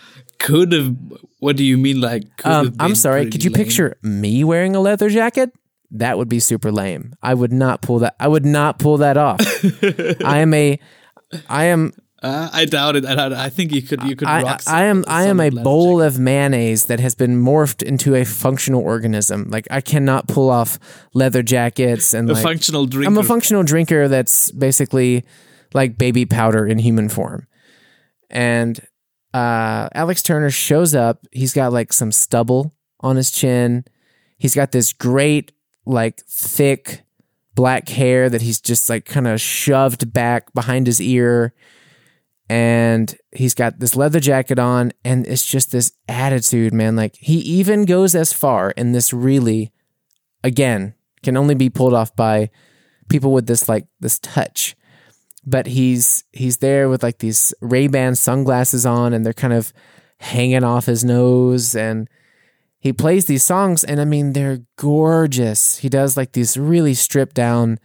[0.40, 0.96] Could have.
[1.38, 2.02] What do you mean?
[2.02, 3.30] Like, could Um, have I'm sorry.
[3.30, 3.64] Could you lame?
[3.64, 5.52] picture me wearing a leather jacket?
[5.92, 7.14] That would be super lame.
[7.22, 8.16] I would not pull that.
[8.20, 9.40] I would not pull that off.
[10.26, 10.80] I am a.
[11.48, 11.92] I am.
[12.24, 13.06] Uh, I doubt it.
[13.06, 13.34] I, doubt.
[13.34, 14.02] I think you could.
[14.04, 14.28] You could.
[14.28, 15.04] I, rock I am.
[15.08, 16.08] I am a bowl jacket.
[16.16, 19.50] of mayonnaise that has been morphed into a functional organism.
[19.50, 20.80] Like I cannot pull off
[21.14, 22.44] leather jackets and a like.
[22.44, 23.08] functional drinker.
[23.12, 25.26] I'm a functional drinker that's basically
[25.74, 27.48] like baby powder in human form.
[28.30, 28.80] And
[29.34, 31.26] uh, Alex Turner shows up.
[31.32, 33.86] He's got like some stubble on his chin.
[34.38, 35.52] He's got this great,
[35.86, 37.04] like, thick
[37.56, 41.54] black hair that he's just like kind of shoved back behind his ear.
[42.50, 46.96] And he's got this leather jacket on, and it's just this attitude, man.
[46.96, 49.72] Like, he even goes as far in this really,
[50.44, 52.50] again, can only be pulled off by
[53.08, 54.76] people with this like this touch
[55.50, 59.74] but he's he's there with like these ray-ban sunglasses on and they're kind of
[60.20, 62.10] hanging off his nose and
[62.80, 67.36] he plays these songs and i mean they're gorgeous he does like these really stripped
[67.36, 67.80] down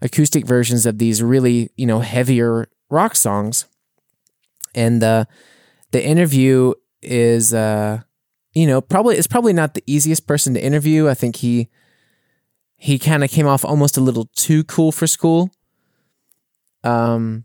[0.00, 3.66] acoustic versions of these really you know heavier rock songs
[4.74, 5.26] and the
[5.90, 8.00] the interview is uh
[8.52, 11.08] you know, probably is probably not the easiest person to interview.
[11.08, 11.68] I think he
[12.76, 15.50] he kind of came off almost a little too cool for school.
[16.84, 17.44] Um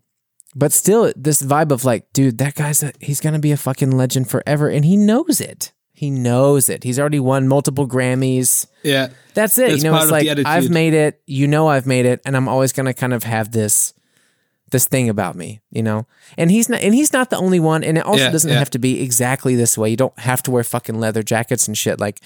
[0.55, 3.91] but still this vibe of like, dude, that guy's a, he's to be a fucking
[3.91, 5.73] legend forever and he knows it.
[5.95, 6.83] He knows it.
[6.83, 8.67] He's already won multiple Grammys.
[8.83, 9.09] Yeah.
[9.33, 9.69] That's it.
[9.69, 10.27] That's you know, it's like.
[10.45, 11.21] I've made it.
[11.25, 13.93] You know, I've made it, and I'm always gonna kind of have this
[14.71, 15.61] this thing about me.
[15.71, 16.05] You know,
[16.37, 17.83] and he's not, and he's not the only one.
[17.83, 18.59] And it also Yeah, doesn't yeah.
[18.59, 19.89] have to be exactly this way.
[19.89, 21.99] You don't have to wear fucking leather jackets and shit.
[21.99, 22.19] Like,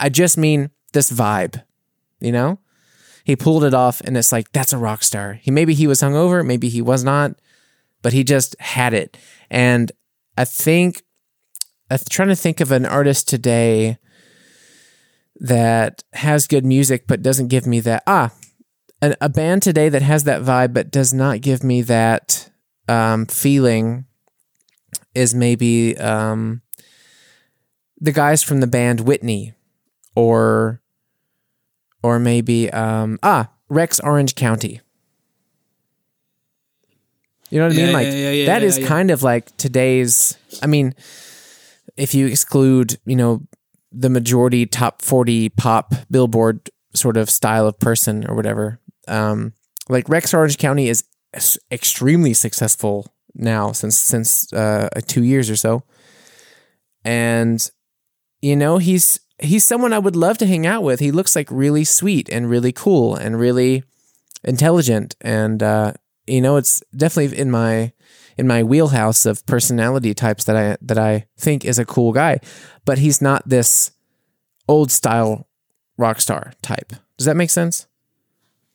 [0.00, 1.62] I just mean this vibe.
[2.20, 2.58] You know,
[3.24, 5.34] he pulled it off, and it's like that's a rock star.
[5.34, 7.32] He maybe he was hungover, maybe he was not,
[8.02, 9.16] but he just had it.
[9.50, 9.90] And
[10.36, 11.02] I think
[11.90, 13.98] I'm trying to think of an artist today
[15.40, 18.32] that has good music but doesn't give me that ah
[19.02, 22.50] a, a band today that has that vibe but does not give me that
[22.88, 24.04] um, feeling
[25.14, 26.62] is maybe um,
[28.00, 29.54] the guys from the band Whitney
[30.14, 30.80] or
[32.04, 34.82] or maybe um, ah Rex Orange County.
[37.48, 37.92] You know what I mean?
[37.92, 38.86] Like yeah, yeah, yeah, that yeah, is yeah.
[38.86, 40.36] kind of like today's.
[40.62, 40.94] I mean,
[41.96, 43.40] if you exclude, you know,
[43.90, 49.54] the majority top 40 pop billboard sort of style of person or whatever, um,
[49.88, 51.04] like Rex Orange County is
[51.70, 55.84] extremely successful now since since uh, two years or so,
[57.02, 57.70] and
[58.42, 61.00] you know he's he's someone I would love to hang out with.
[61.00, 63.84] He looks like really sweet and really cool and really
[64.42, 65.92] intelligent, and uh,
[66.26, 67.92] you know it's definitely in my
[68.36, 72.40] in my wheelhouse of personality types that I that I think is a cool guy,
[72.84, 73.92] but he's not this
[74.68, 75.46] old style
[75.96, 76.92] rock star type.
[77.16, 77.86] Does that make sense?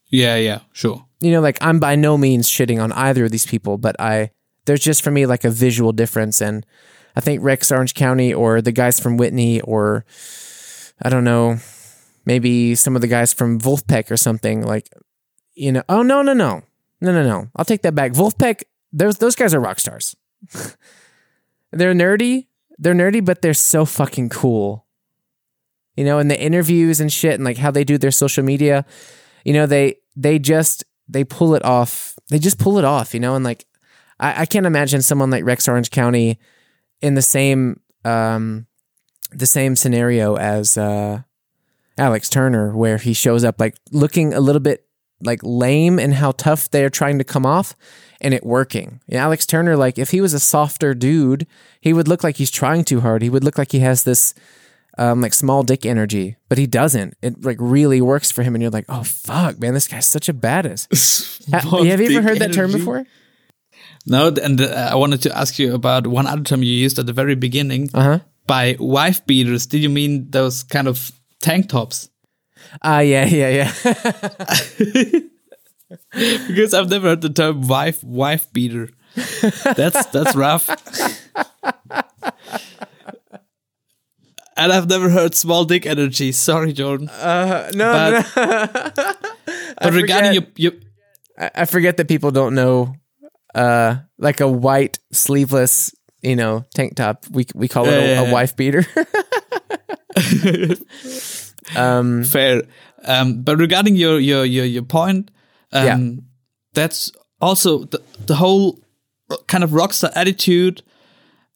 [0.08, 1.06] Yeah, yeah, sure.
[1.20, 4.32] You know, like I'm by no means shitting on either of these people, but I
[4.66, 6.66] there's just for me like a visual difference, and
[7.16, 10.06] I think Rex Orange County or the guys from Whitney or
[11.02, 11.58] I don't know,
[12.26, 14.90] maybe some of the guys from Vulfpeck or something like,
[15.54, 16.64] you know, oh no no no
[17.02, 18.12] no no no, I'll take that back.
[18.14, 20.16] Vulfpeck, those those guys are rock stars.
[21.72, 22.48] they're nerdy,
[22.78, 24.86] they're nerdy, but they're so fucking cool.
[25.96, 28.86] You know, in the interviews and shit, and like how they do their social media,
[29.44, 32.16] you know, they they just they pull it off.
[32.30, 33.66] They just pull it off, you know, and like
[34.20, 36.40] I, I can't imagine someone like Rex Orange County
[37.02, 38.66] in the same um
[39.32, 41.22] the same scenario as uh
[41.98, 44.86] Alex Turner, where he shows up like looking a little bit
[45.22, 47.76] like lame and how tough they're trying to come off
[48.22, 49.02] and it working.
[49.08, 51.46] Yeah, Alex Turner, like if he was a softer dude,
[51.82, 53.22] he would look like he's trying too hard.
[53.22, 54.34] He would look like he has this
[54.98, 57.16] um, like small dick energy, but he doesn't.
[57.22, 60.30] It like really works for him, and you're like, oh fuck, man, this guy's such
[60.30, 60.88] a badass.
[61.50, 62.78] Ha- have you ever heard that term energy.
[62.78, 63.06] before?
[64.06, 67.08] No, and uh, I wanted to ask you about one other term you used at
[67.08, 67.90] the very beginning.
[67.92, 68.20] Uh huh.
[68.50, 72.10] By wife beaters, did you mean those kind of tank tops?
[72.84, 75.20] Ah, yeah, yeah, yeah.
[76.48, 78.90] Because I've never heard the term wife wife beater.
[79.76, 80.70] That's that's rough.
[84.58, 86.32] and I've never heard small dick energy.
[86.32, 87.08] Sorry, Jordan.
[87.08, 88.36] no, But-
[89.82, 90.72] but regarding your, your
[91.38, 92.96] I, I forget that people don't know,
[93.56, 97.26] uh, like a white sleeveless, you know, tank top.
[97.32, 98.86] We we call it a, a wife beater.
[101.76, 102.64] um, fair,
[103.06, 105.32] um, but regarding your your your your point,
[105.72, 106.22] um, Yeah.
[106.74, 107.12] that's
[107.42, 108.80] also the the whole
[109.48, 110.82] kind of rockstar attitude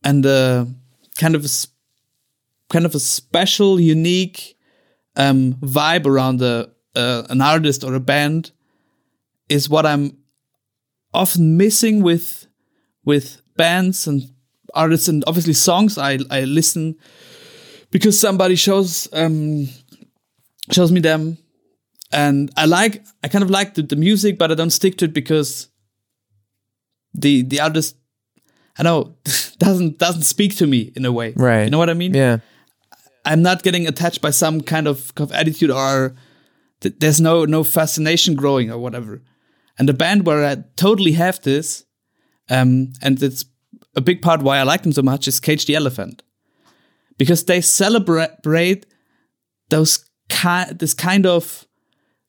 [0.03, 0.67] and the
[1.19, 1.49] kind of a,
[2.69, 4.55] kind of a special, unique
[5.15, 8.51] um, vibe around the uh, an artist or a band
[9.49, 10.17] is what I'm
[11.13, 12.47] often missing with
[13.05, 14.32] with bands and
[14.73, 16.95] artists and obviously songs I I listen
[17.91, 19.67] because somebody shows um
[20.71, 21.37] shows me them
[22.11, 25.05] and I like I kind of like the, the music but I don't stick to
[25.05, 25.69] it because
[27.13, 27.95] the the artist
[28.77, 29.15] I know
[29.59, 31.63] doesn't doesn't speak to me in a way Right.
[31.65, 32.37] you know what I mean yeah,
[33.25, 36.15] I'm not getting attached by some kind of, of attitude or
[36.81, 39.21] th- there's no no fascination growing or whatever.
[39.79, 41.85] And the band where I totally have this,
[42.49, 43.43] um, and it's
[43.95, 46.23] a big part why I like them so much is Cage the Elephant,
[47.17, 48.85] because they celebrate
[49.69, 51.67] those ki- this kind of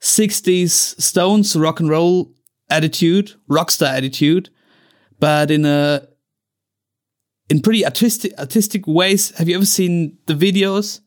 [0.01, 2.33] 60s Stones rock and roll
[2.69, 4.51] attitude, rockstar attitude,
[5.19, 6.07] but in a
[7.51, 9.31] in pretty artistic artistic ways.
[9.39, 11.01] Have you ever seen the videos?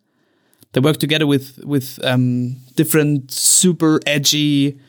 [0.74, 4.80] They work together with with um, different super edgy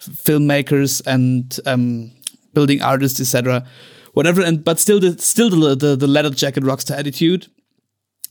[0.00, 2.12] filmmakers and um,
[2.52, 3.66] building artists, etc.
[4.14, 7.48] Whatever, and but still the still the, the the leather jacket rockstar attitude.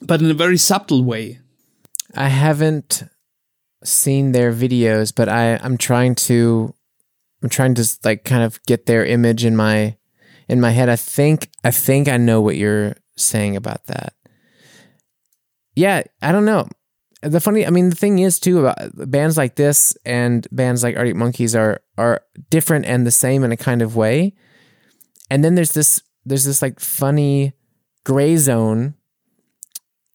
[0.01, 1.39] but in a very subtle way.
[2.15, 3.03] I haven't
[3.83, 6.73] seen their videos, but I I'm trying to
[7.41, 9.97] I'm trying to like kind of get their image in my
[10.47, 10.89] in my head.
[10.89, 14.13] I think I think I know what you're saying about that.
[15.75, 16.67] Yeah, I don't know.
[17.21, 18.77] The funny, I mean, the thing is too about
[19.09, 23.51] bands like this and bands like Arctic Monkeys are are different and the same in
[23.51, 24.33] a kind of way.
[25.33, 27.53] And then there's this there's this like funny
[28.03, 28.93] gray zone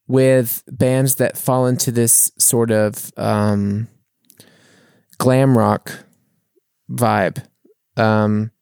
[0.07, 3.89] with bands that fall into this sort of um,
[5.19, 6.05] glam rock
[6.89, 7.45] vibe.
[7.97, 8.53] Um,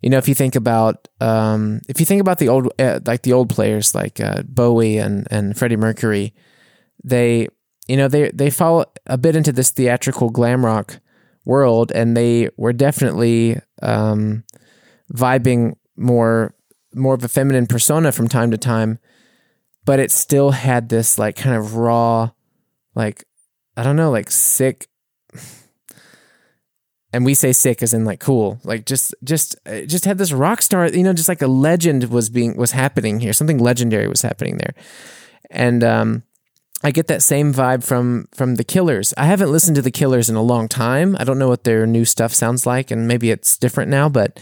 [0.00, 3.22] you know, if you think about um, if you think about the old uh, like
[3.22, 6.32] the old players like uh, Bowie and and Freddie Mercury,
[7.02, 7.48] they
[7.88, 11.00] you know they they fall a bit into this theatrical glam rock
[11.44, 14.44] world, and they were definitely um,
[15.12, 16.54] vibing more
[16.94, 18.98] more of a feminine persona from time to time,
[19.84, 22.30] but it still had this like kind of raw,
[22.94, 23.24] like
[23.76, 24.88] I don't know, like sick
[27.12, 30.62] and we say sick as in like cool like just just just had this rock
[30.62, 34.22] star you know just like a legend was being was happening here something legendary was
[34.22, 34.74] happening there.
[35.50, 36.22] And um
[36.84, 39.14] i get that same vibe from from the killers.
[39.16, 41.16] I haven't listened to the killers in a long time.
[41.18, 44.38] I don't know what their new stuff sounds like and maybe it's different now but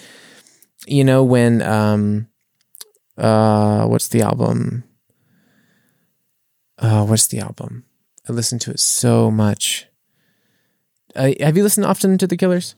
[0.87, 2.27] you know when um
[3.18, 4.85] uh what's the album
[6.79, 7.85] uh what's the album
[8.29, 9.87] i listen to it so much
[11.14, 12.74] uh, have you listened often to the Killers?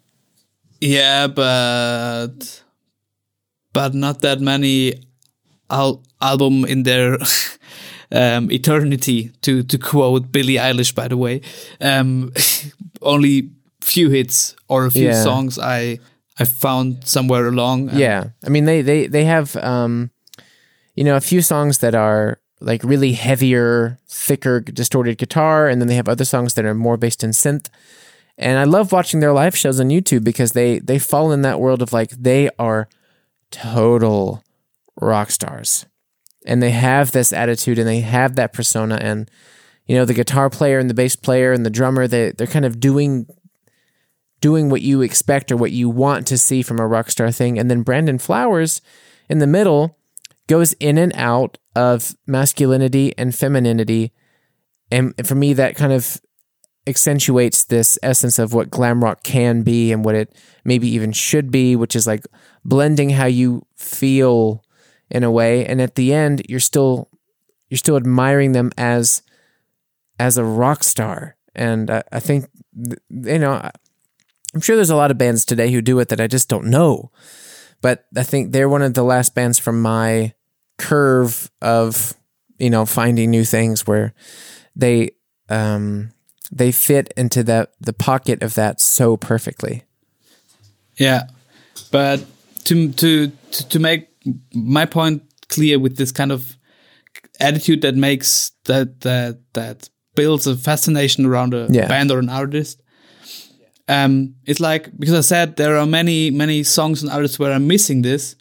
[0.80, 2.62] Yeah, but
[3.72, 4.94] but not that many
[5.70, 7.18] al- album in their
[8.12, 9.32] um, eternity.
[9.42, 11.40] To to quote Billie Eilish, by the way,
[11.80, 12.32] um,
[13.02, 15.22] only few hits or a few Yeah.
[15.22, 15.98] songs I
[16.38, 17.90] I found somewhere along.
[17.90, 20.10] Yeah, I mean they they they have um,
[20.94, 25.88] you know a few songs that are like really heavier, thicker, distorted guitar, and then
[25.88, 27.68] they have other songs that are more based in synth.
[28.36, 31.60] And I love watching their live shows on YouTube because they they fall in that
[31.60, 32.88] world of like they are
[33.50, 34.44] total
[35.00, 35.86] rock stars,
[36.46, 39.28] and they have this attitude and they have that persona, and
[39.86, 42.64] you know the guitar player and the bass player and the drummer they they're kind
[42.64, 43.26] of doing
[44.40, 47.58] doing what you expect or what you want to see from a rock star thing.
[47.58, 48.80] And then Brandon Flowers
[49.28, 49.98] in the middle
[50.46, 54.12] goes in and out of masculinity and femininity.
[54.90, 56.20] And for me, that kind of
[56.86, 60.34] accentuates this essence of what glam rock can be and what it
[60.64, 62.26] maybe even should be, which is like
[62.64, 64.64] blending how you feel
[65.10, 65.66] in a way.
[65.66, 67.10] And at the end, you're still
[67.68, 69.22] you're still admiring them as
[70.18, 71.36] as a rock star.
[71.54, 73.70] And I, I think th- you know
[74.54, 76.66] I'm sure there's a lot of bands today who do it that I just don't
[76.66, 77.10] know.
[77.80, 80.34] But I think they're one of the last bands from my
[80.78, 82.14] curve of,
[82.58, 84.14] you know, finding new things where
[84.74, 85.12] they
[85.48, 86.12] um
[86.50, 89.84] they fit into that the pocket of that so perfectly.
[90.96, 91.28] Yeah,
[91.92, 92.24] but
[92.64, 94.08] to to to, make
[94.52, 96.56] my point clear with this kind of
[97.40, 101.86] attitude that makes that that that builds a fascination around a Yeah.
[101.86, 102.82] band or an artist.
[103.88, 107.66] Um, it's like because I said there are many many songs and artists where I'm
[107.66, 108.36] missing this,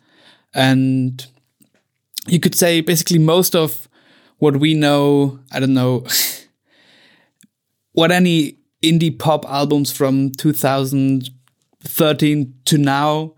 [0.53, 1.25] and
[2.27, 3.87] you could say basically most of
[4.39, 5.39] what we know.
[5.51, 6.05] I don't know
[7.93, 13.33] what any indie pop albums from 2013 to now,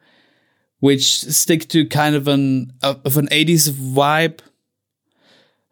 [0.79, 4.39] which stick to kind of an of an 80s vibe,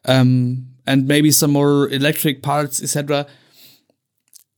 [0.06, 3.26] um, and maybe some more electric parts, etc.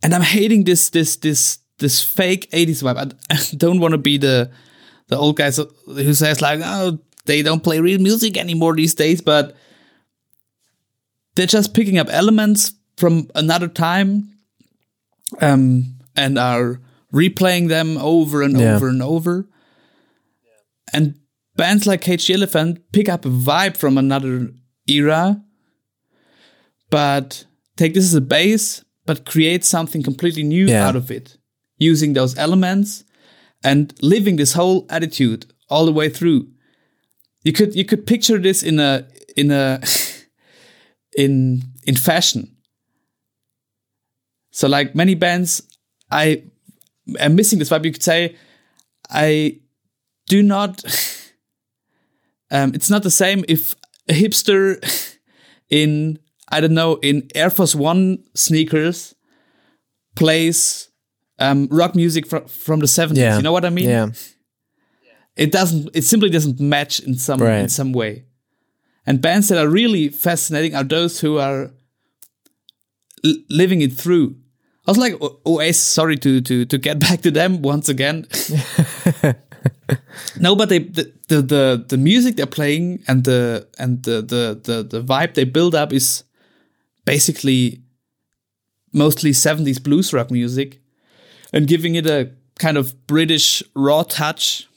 [0.04, 2.98] And I'm hating this this this this fake 80s vibe.
[3.30, 4.52] I, I don't want to be the
[5.08, 9.22] the old guys who says like, oh, they don't play real music anymore these days,
[9.22, 9.56] but
[11.36, 14.30] they're just picking up elements from another time
[15.42, 16.80] um, and are
[17.14, 18.76] replaying them over and Yeah.
[18.76, 19.48] over and over.
[20.94, 21.16] And
[21.56, 24.50] bands like Cage the Elephant pick up a vibe from another
[24.88, 25.42] era,
[26.90, 27.46] but
[27.78, 30.88] take this as a base, but create something completely new Yeah.
[30.88, 31.38] out of it,
[31.80, 33.04] using those elements
[33.64, 36.48] and living this whole attitude all the way through.
[37.44, 39.82] You could you could picture this in a in a
[41.18, 42.56] in in fashion.
[44.52, 45.62] So like many bands,
[46.12, 46.44] I
[47.20, 47.86] am missing this vibe.
[47.86, 48.36] You could say
[49.10, 49.60] I
[50.28, 50.84] do not.
[52.52, 53.76] um, it's not the same if
[54.10, 54.80] a hipster
[55.70, 56.20] in
[56.52, 59.16] I don't know in Air Force One sneakers
[60.16, 60.89] plays
[61.40, 63.24] um, rock music fr- from the seventies.
[63.24, 63.38] Yeah.
[63.38, 63.90] You know what I mean?
[63.90, 64.08] Yeah.
[65.36, 65.90] It doesn't.
[65.94, 68.26] It simply doesn't match in some in some way.
[69.06, 71.72] And bands that are really fascinating are those who are
[73.26, 74.36] l- living it through.
[74.88, 78.28] I was like, O- Oasis, sorry to, to, to get back to them once again.
[80.40, 84.60] no, but they, the, the, the, the music they're playing and the, and the, the,
[84.64, 86.24] the, the vibe they build up is
[87.06, 87.82] basically
[88.94, 90.80] mostly 70s blues rock music
[91.54, 94.68] and giving it a kind of British raw touch.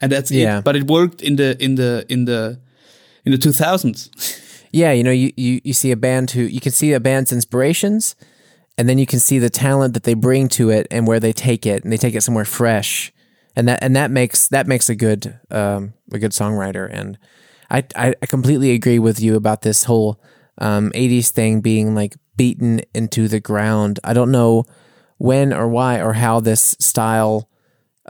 [0.00, 0.58] And that's Yeah.
[0.58, 0.64] it.
[0.64, 2.60] But it worked in the, in the, in the,
[3.24, 4.38] in the 2000s.
[4.72, 7.30] Yeah, you know, you, you, you see a band who you can see a band's
[7.32, 8.16] inspirations,
[8.78, 11.32] and then you can see the talent that they bring to it and where they
[11.32, 13.12] take it, and they take it somewhere fresh,
[13.54, 16.88] and that and that makes that makes a good um, a good songwriter.
[16.90, 17.18] And
[17.70, 20.18] I, I I completely agree with you about this whole
[20.56, 24.00] um, '80s thing being like beaten into the ground.
[24.02, 24.64] I don't know
[25.22, 27.48] when or why or how this style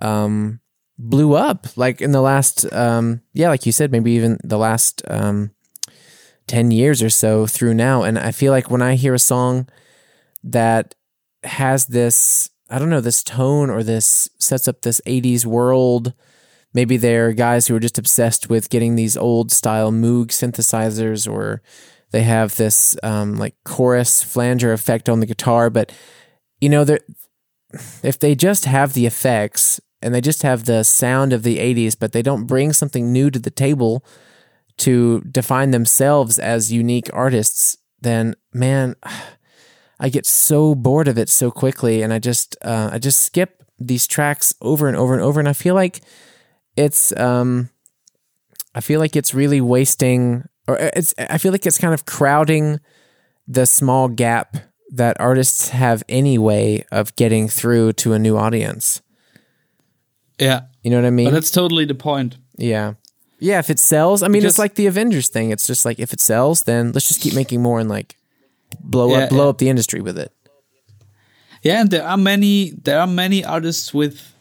[0.00, 0.60] um,
[0.96, 1.66] blew up.
[1.76, 5.02] Like in the last, um, yeah, like you said, maybe even the last.
[5.08, 5.50] Um,
[6.48, 8.02] 10 years or so through now.
[8.02, 9.68] And I feel like when I hear a song
[10.42, 10.94] that
[11.44, 16.12] has this, I don't know, this tone or this sets up this 80s world,
[16.74, 21.62] maybe they're guys who are just obsessed with getting these old style Moog synthesizers or
[22.10, 25.70] they have this um, like chorus flanger effect on the guitar.
[25.70, 25.92] But,
[26.62, 26.86] you know,
[28.04, 31.96] if they just have the effects and they just have the sound of the 80s,
[31.98, 34.04] but they don't bring something new to the table,
[34.78, 38.94] to define themselves as unique artists, then man,
[40.00, 43.62] I get so bored of it so quickly, and I just uh, I just skip
[43.78, 46.00] these tracks over and over and over, and I feel like
[46.76, 47.70] it's um,
[48.74, 52.80] I feel like it's really wasting, or it's I feel like it's kind of crowding
[53.46, 54.56] the small gap
[54.92, 59.00] that artists have any way of getting through to a new audience.
[60.38, 60.62] Yeah.
[60.82, 61.26] You know what I mean?
[61.26, 62.36] But that's totally the point.
[62.56, 62.94] Yeah.
[63.38, 65.50] Yeah, if it sells, I mean, it's like the Avengers thing.
[65.50, 68.16] It's just like if it sells, then let's just keep making more and like
[68.80, 69.50] blow Yeah, up, blow yeah.
[69.50, 70.30] up the industry with it.
[71.62, 74.32] Yeah, and there are many there are many artists with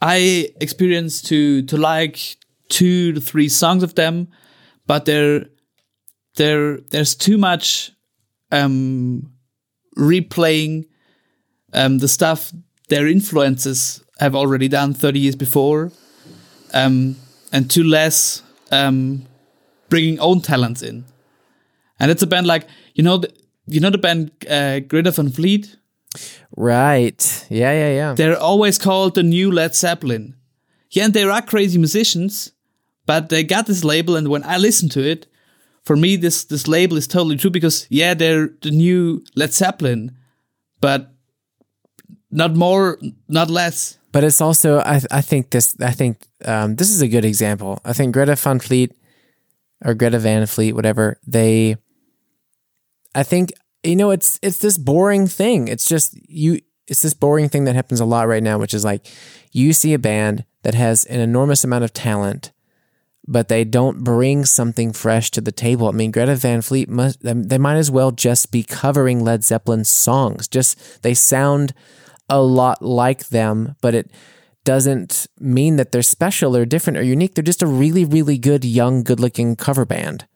[0.00, 2.36] I experienced to to like
[2.68, 4.28] two to three songs of them,
[4.86, 5.46] but there
[6.36, 7.92] there there's too much
[8.52, 9.32] um
[9.98, 10.84] replaying
[11.72, 12.52] um the stuff
[12.88, 15.90] their influences have already done 30 years before
[16.72, 17.16] um
[17.52, 19.26] and too less um
[19.88, 21.04] bringing own talents in
[21.98, 23.32] and it's a band like you know the,
[23.66, 25.76] you know the band uh, Greta Van Fleet
[26.56, 27.46] Right.
[27.48, 28.14] Yeah, yeah, yeah.
[28.14, 30.36] they're always called the new Led Zeppelin.
[30.90, 32.52] Yeah, and they are crazy musicians,
[33.06, 35.26] but they got this label, and when I listen to it,
[35.84, 40.16] for me this this label is totally true because yeah, they're the new Led Zeppelin,
[40.80, 41.12] but
[42.32, 43.98] not more, not less.
[44.10, 47.80] But it's also, I, I think this, I think um, this is a good example.
[47.84, 48.92] I think Greta Van Fleet
[49.84, 51.76] or Greta Van Fleet, whatever, they,
[53.14, 53.52] I think,
[53.82, 55.68] you know, it's, it's this boring thing.
[55.68, 58.84] It's just, you, it's this boring thing that happens a lot right now, which is
[58.84, 59.06] like
[59.52, 62.52] you see a band that has an enormous amount of talent,
[63.26, 65.88] but they don't bring something fresh to the table.
[65.88, 69.84] I mean, Greta Van Fleet must, they might as well just be covering Led Zeppelin
[69.84, 70.48] songs.
[70.48, 71.72] Just, they sound
[72.28, 74.10] a lot like them, but it
[74.64, 77.34] doesn't mean that they're special or different or unique.
[77.34, 80.26] They're just a really, really good, young, good looking cover band.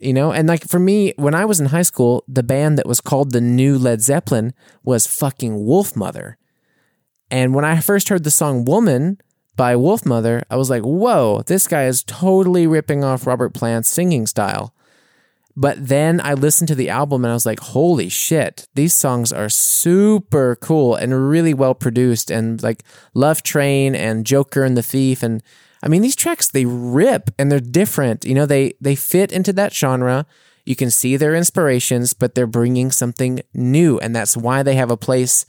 [0.00, 2.86] You know, and like for me, when I was in high school, the band that
[2.86, 4.52] was called the New Led Zeppelin
[4.84, 6.34] was fucking Wolfmother.
[7.32, 9.18] And when I first heard the song Woman
[9.58, 14.28] by Wolfmother, I was like, whoa, this guy is totally ripping off Robert Plant's singing
[14.28, 14.72] style.
[15.56, 19.32] But then I listened to the album and I was like, holy shit, these songs
[19.32, 22.30] are super cool and really well produced.
[22.30, 22.84] And like
[23.14, 25.24] Love Train and Joker and the Thief.
[25.24, 25.42] And
[25.82, 28.24] I mean, these tracks, they rip and they're different.
[28.24, 30.24] You know, they, they fit into that genre.
[30.66, 33.98] You can see their inspirations, but they're bringing something new.
[33.98, 35.44] And that's why they have a place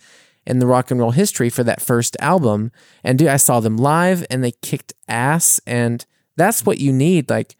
[0.49, 2.71] in the rock and roll history for that first album.
[3.03, 5.61] And dude, I saw them live and they kicked ass.
[5.65, 7.29] And that's what you need.
[7.29, 7.55] Like,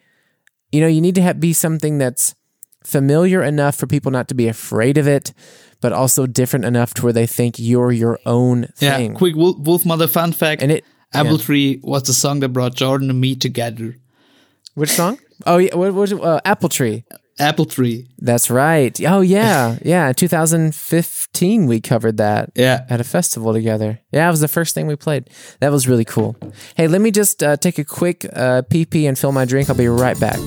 [0.72, 2.36] you know, you need to have, be something that's
[2.84, 5.34] familiar enough for people not to be afraid of it,
[5.82, 9.12] but also different enough to where they think you're your own thing.
[9.12, 10.62] Yeah, quick Wolf, Wolfmother fun fact.
[10.62, 11.44] And it- Apple yeah.
[11.44, 13.96] Tree was the song that brought Jordan and me together.
[14.76, 15.18] Which song?
[15.48, 16.22] Oh yeah, what was it?
[16.22, 17.04] Uh, Apple Tree.
[17.40, 18.08] Apple Tree.
[18.20, 19.00] That's right.
[19.06, 20.12] Oh yeah, yeah.
[20.14, 22.52] 2015 we covered that.
[22.56, 22.86] Yeah.
[22.90, 24.00] At a festival together.
[24.12, 25.30] Yeah, it was the first thing we played.
[25.60, 26.36] That was really cool.
[26.76, 29.70] Hey, let me just uh, take a quick uh, pee pee and fill my drink.
[29.70, 30.40] I'll be right back.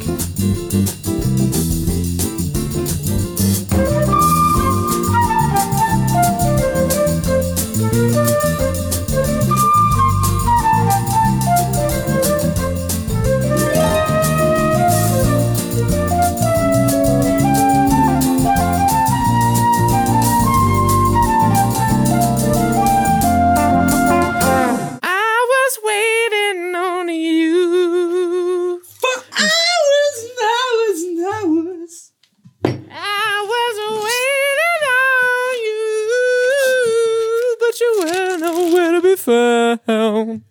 [39.23, 40.43] Found.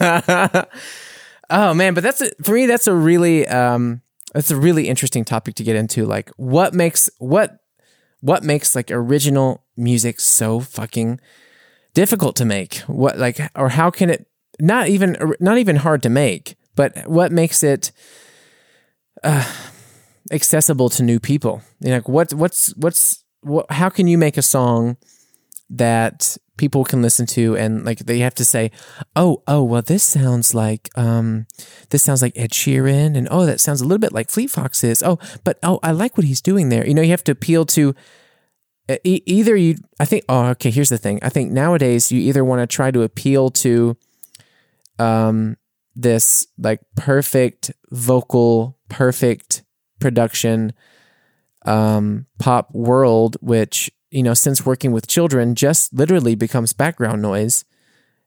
[1.50, 2.66] oh man, but that's a, for me.
[2.66, 4.02] That's a really um,
[4.32, 6.04] that's a really interesting topic to get into.
[6.06, 7.58] Like, what makes what
[8.20, 11.20] what makes like original music so fucking
[11.94, 12.76] difficult to make?
[12.86, 14.26] What like or how can it
[14.60, 17.92] not even not even hard to make, but what makes it
[19.22, 19.50] uh,
[20.30, 21.62] accessible to new people?
[21.80, 24.96] You know, like what what's what's what, how can you make a song
[25.70, 28.70] that people can listen to and like they have to say,
[29.16, 31.46] oh, oh, well, this sounds like um,
[31.90, 35.02] this sounds like Ed Sheeran, and oh, that sounds a little bit like Fleet Foxes.
[35.02, 36.86] Oh, but oh, I like what he's doing there.
[36.86, 37.94] You know, you have to appeal to
[39.04, 39.76] e- either you.
[39.98, 40.24] I think.
[40.28, 40.70] Oh, okay.
[40.70, 41.18] Here's the thing.
[41.22, 43.96] I think nowadays you either want to try to appeal to
[44.98, 45.56] um
[45.94, 49.62] this like perfect vocal, perfect
[50.00, 50.72] production
[51.64, 57.64] um pop world, which you know, since working with children, just literally becomes background noise.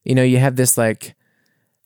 [0.04, 1.16] You know, you have this like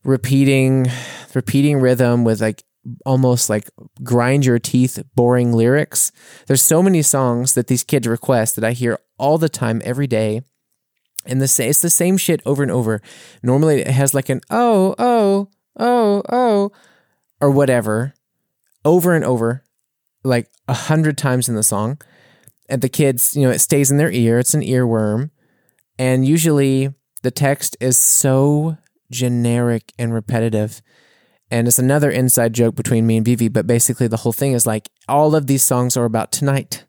[0.05, 0.87] repeating,
[1.35, 2.63] repeating rhythm with like
[3.05, 3.69] almost like
[4.01, 6.13] grind your teeth, boring lyrics.
[6.47, 10.07] There's so many songs that these kids request that I hear all the time, every
[10.07, 10.41] day.
[11.25, 13.01] And the it's the same shit over and over.
[13.43, 16.71] Normally, it has like an oh, oh, oh, oh,
[17.41, 18.13] or whatever,
[18.85, 19.65] over and over,
[20.23, 21.99] like a hundred times in the song
[22.69, 24.39] and the kids, you know, it stays in their ear.
[24.39, 25.31] It's an earworm.
[25.97, 26.93] And usually
[27.23, 28.77] the text is so
[29.11, 30.81] generic and repetitive.
[31.51, 34.67] And it's another inside joke between me and Vivi, but basically the whole thing is
[34.67, 36.85] like all of these songs are about tonight.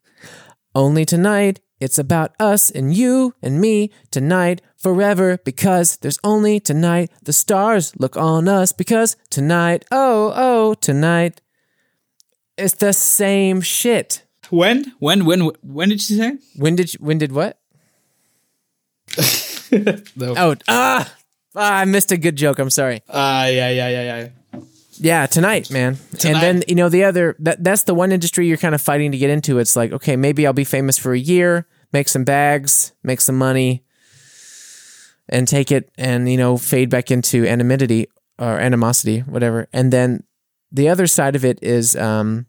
[0.74, 1.60] Only tonight.
[1.80, 7.10] It's about us and you and me tonight forever because there's only tonight.
[7.22, 11.40] The stars look on us because tonight, oh, oh, tonight.
[12.58, 14.26] It's the same shit.
[14.51, 14.92] When?
[14.98, 15.24] When?
[15.24, 15.51] When?
[15.62, 16.38] When did you say?
[16.57, 17.59] When did you, when did what?
[20.16, 20.34] no.
[20.36, 21.12] Oh, ah,
[21.57, 22.59] ah, I missed a good joke.
[22.59, 23.03] I'm sorry.
[23.09, 24.28] Ah, uh, yeah, yeah, yeah, yeah.
[25.03, 25.96] Yeah, tonight, man.
[26.18, 26.34] Tonight.
[26.34, 29.12] And then you know the other that that's the one industry you're kind of fighting
[29.12, 29.59] to get into.
[29.59, 33.38] It's like, okay, maybe I'll be famous for a year, make some bags, make some
[33.38, 33.82] money,
[35.28, 39.68] and take it and you know fade back into anonymity or animosity, whatever.
[39.72, 40.24] And then
[40.70, 42.46] the other side of it is um,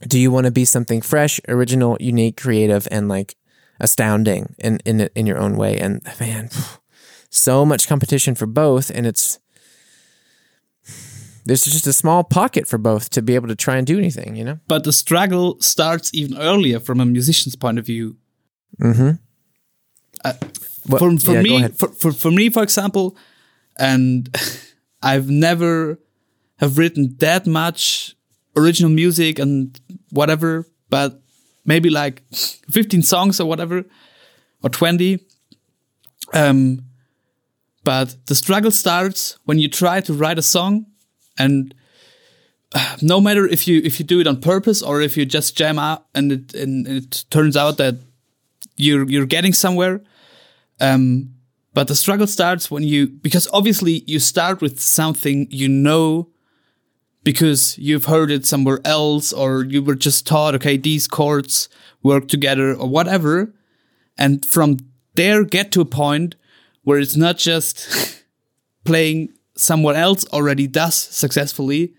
[0.00, 3.36] do you want to be something fresh, original, unique, creative, and like
[3.80, 5.78] astounding in in in your own way?
[5.78, 6.50] And man,
[7.30, 9.38] so much competition for both, and it's
[11.44, 14.34] there's just a small pocket for both to be able to try and do anything,
[14.34, 14.58] you know.
[14.66, 18.16] But the struggle starts even earlier from a musician's point of view.
[18.80, 19.10] Mm-hmm.
[20.24, 20.32] Uh,
[20.88, 23.16] well, for for yeah, me, for, for for me, for example,
[23.78, 24.34] and
[25.02, 26.00] I've never
[26.56, 28.15] have written that much
[28.56, 29.78] original music and
[30.10, 31.20] whatever, but
[31.64, 32.22] maybe like
[32.70, 33.84] 15 songs or whatever,
[34.62, 35.20] or 20.
[36.32, 36.80] Um,
[37.84, 40.86] but the struggle starts when you try to write a song
[41.38, 41.74] and
[42.74, 45.56] uh, no matter if you if you do it on purpose or if you just
[45.56, 47.94] jam out and it and it turns out that
[48.76, 50.02] you're you're getting somewhere
[50.80, 51.30] um,
[51.74, 56.28] but the struggle starts when you because obviously you start with something you know
[57.26, 61.68] because you've heard it somewhere else or you were just taught, okay, these chords
[62.00, 63.52] work together or whatever.
[64.16, 64.76] And from
[65.16, 66.36] there, get to a point
[66.84, 68.22] where it's not just
[68.84, 71.94] playing someone else already does successfully,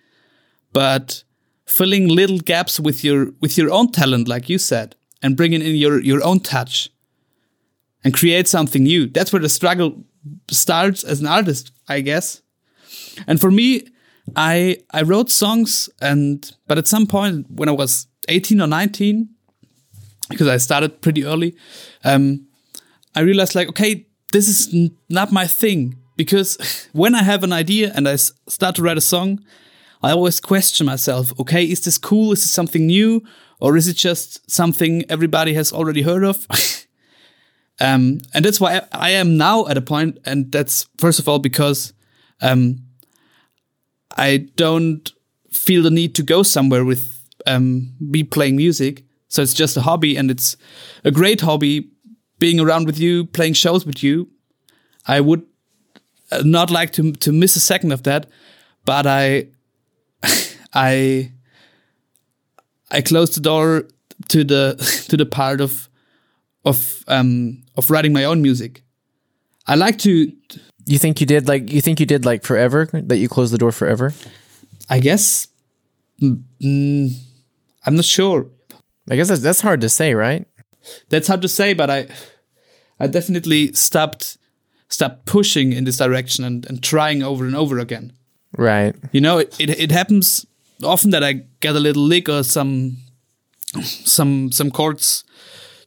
[0.72, 1.26] but
[1.66, 5.76] filling little gaps with your, with your own talent, like you said, and bringing in
[5.76, 6.90] your, your own touch
[8.02, 9.08] and create something new.
[9.08, 10.06] That's where the struggle
[10.50, 12.42] starts as an artist, I guess.
[13.28, 13.90] And for me,
[14.36, 19.30] I I wrote songs and but at some point when I was 18 or 19
[20.30, 21.56] because I started pretty early
[22.04, 22.48] um,
[23.16, 25.96] I realized like okay this is not my thing.
[26.18, 26.58] Because
[26.94, 29.40] when I have an idea and I start to write a song
[30.04, 32.34] I always question myself okay is this cool?
[32.34, 33.24] Is this something new?
[33.60, 36.48] Or is it just something everybody has already heard of?
[37.80, 41.30] Um, and that's why I, I, am now at a point and that's first of
[41.30, 41.94] all because
[42.42, 42.87] um,
[44.18, 45.12] I don't
[45.52, 49.04] feel the need to go somewhere with um, me playing music.
[49.30, 50.58] So it's just a hobby, and it's
[51.04, 51.90] a great hobby.
[52.40, 54.30] Being around with you, playing shows with you,
[55.08, 55.44] I would
[56.32, 58.28] uh, not like to to miss a second of that.
[58.86, 59.48] But I,
[60.74, 61.32] I,
[62.92, 63.88] I closed the door
[64.30, 64.76] to the
[65.10, 65.90] to the part of
[66.64, 68.84] of um of writing my own music.
[69.68, 70.32] I like to
[70.86, 73.58] you think you did like you think you did like forever that you closed the
[73.58, 74.14] door forever?
[74.90, 75.48] I guess.
[76.22, 77.12] Mm,
[77.86, 78.48] I'm not sure.
[79.10, 80.48] I guess that's, that's hard to say, right?
[81.10, 82.08] That's hard to say, but I,
[83.00, 84.38] I definitely stopped
[84.90, 88.14] stopped pushing in this direction and, and trying over and over again.
[88.58, 88.96] Right.
[89.12, 90.46] You know, it, it, it happens
[90.84, 92.98] often that I get a little lick or some
[93.82, 95.26] some some chords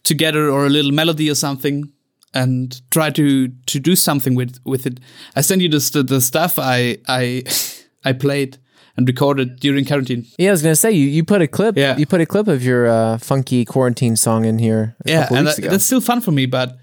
[0.02, 1.90] together or a little melody or something
[2.32, 5.00] and try to to do something with with it.
[5.36, 7.44] I send you the the stuff I I
[8.04, 8.58] I played
[8.96, 10.26] and recorded during quarantine.
[10.38, 11.76] Yeah, I was gonna say you, you put a clip.
[11.76, 11.96] Yeah.
[11.96, 14.96] You put a clip of your uh, funky quarantine song in here.
[15.06, 16.78] A Yeah, and weeks that, that's still fun for me, but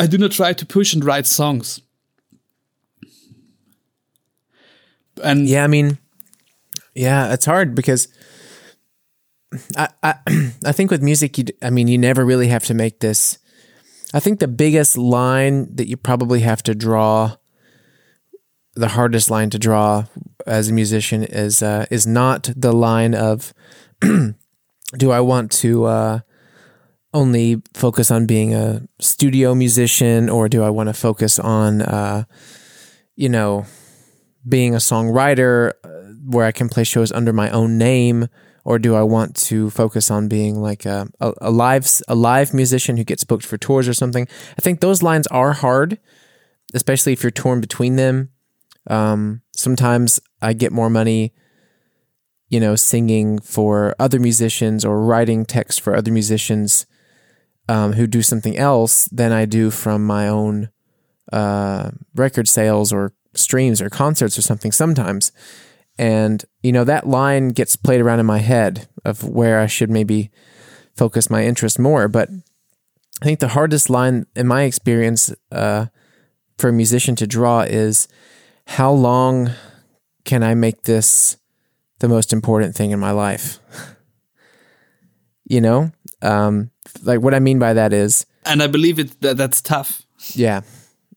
[0.00, 1.80] I do not try to push and write songs.
[5.22, 5.98] And Yeah, I mean,
[6.94, 8.08] yeah, it's hard because
[9.76, 10.14] I I,
[10.64, 13.38] I think with music, you I mean, you never really have to make this.
[14.14, 17.36] I think the biggest line that you probably have to draw,
[18.74, 20.04] the hardest line to draw
[20.46, 23.54] as a musician is uh, is not the line of,
[24.00, 26.20] do I want to uh,
[27.14, 32.24] only focus on being a studio musician or do I want to focus on, uh,
[33.16, 33.66] you know,
[34.48, 35.88] being a songwriter uh,
[36.26, 38.28] where I can play shows under my own name,
[38.64, 42.54] or do I want to focus on being like a, a, a live a live
[42.54, 44.28] musician who gets booked for tours or something?
[44.58, 45.98] I think those lines are hard,
[46.74, 48.30] especially if you're torn between them.
[48.88, 51.32] Um, sometimes I get more money,
[52.48, 56.86] you know, singing for other musicians or writing text for other musicians
[57.68, 60.70] um, who do something else than I do from my own
[61.32, 65.32] uh, record sales or streams or concerts or something sometimes.
[65.98, 69.90] And, you know, that line gets played around in my head of where I should
[69.90, 70.30] maybe
[70.96, 72.08] focus my interest more.
[72.08, 72.28] But
[73.20, 75.86] I think the hardest line in my experience uh,
[76.58, 78.08] for a musician to draw is
[78.66, 79.50] how long
[80.24, 81.36] can I make this
[81.98, 83.58] the most important thing in my life?
[85.44, 85.92] you know?
[86.22, 86.70] Um,
[87.02, 90.02] like what I mean by that is, and I believe it that that's tough.
[90.34, 90.62] yeah.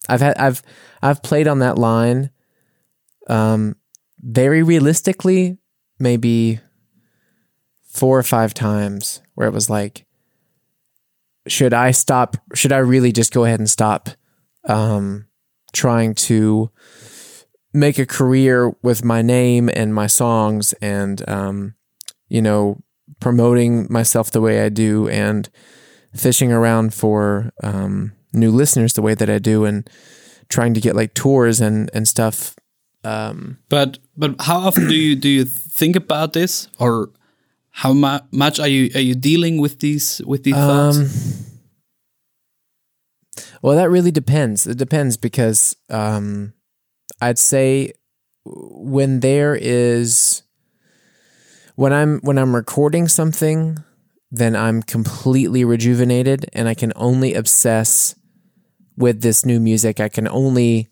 [0.07, 0.61] I've had I've
[1.01, 2.29] I've played on that line
[3.27, 3.75] um
[4.25, 5.57] very realistically
[5.99, 6.59] maybe
[7.87, 10.05] four or five times where it was like
[11.47, 14.09] should I stop should I really just go ahead and stop
[14.67, 15.27] um
[15.73, 16.71] trying to
[17.71, 21.75] make a career with my name and my songs and um
[22.27, 22.81] you know
[23.19, 25.49] promoting myself the way I do and
[26.13, 29.89] fishing around for um, new listeners the way that I do and
[30.49, 32.55] trying to get like tours and and stuff.
[33.05, 37.09] Um, But but how often do you do you think about this, or
[37.69, 40.97] how mu- much are you are you dealing with these with these thoughts?
[40.97, 41.09] um,
[43.61, 44.67] well, that really depends.
[44.67, 46.53] It depends because um,
[47.21, 47.93] I'd say
[48.45, 50.43] when there is
[51.75, 53.77] when I'm when I'm recording something,
[54.31, 58.15] then I'm completely rejuvenated and I can only obsess
[58.97, 59.99] with this new music.
[59.99, 60.87] I can only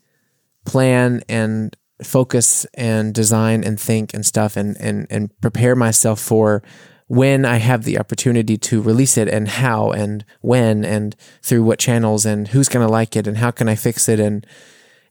[0.66, 6.62] plan and focus and design and think and stuff and and and prepare myself for
[7.06, 11.78] when I have the opportunity to release it and how and when and through what
[11.78, 14.46] channels and who's going to like it and how can I fix it and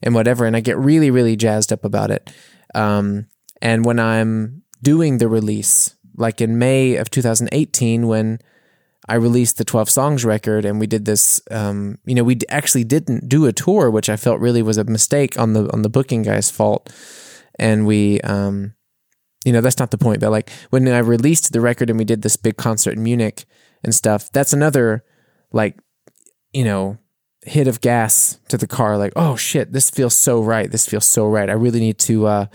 [0.02, 2.30] and whatever and I get really really jazzed up about it.
[2.74, 3.28] Um,
[3.62, 8.38] and when I'm doing the release, like in May of 2018 when
[9.08, 12.84] I released the 12 songs record and we did this um, you know we actually
[12.84, 15.90] didn't do a tour which I felt really was a mistake on the on the
[15.90, 16.92] booking guy's fault.
[17.58, 18.74] And we um,
[19.44, 22.04] you know that's not the point but like when I released the record and we
[22.04, 23.44] did this big concert in Munich
[23.82, 25.04] and stuff that's another
[25.52, 25.78] like
[26.52, 26.98] you know
[27.44, 31.06] hit of gas to the car like oh shit this feels so right this feels
[31.06, 31.50] so right.
[31.50, 32.46] I really need to uh,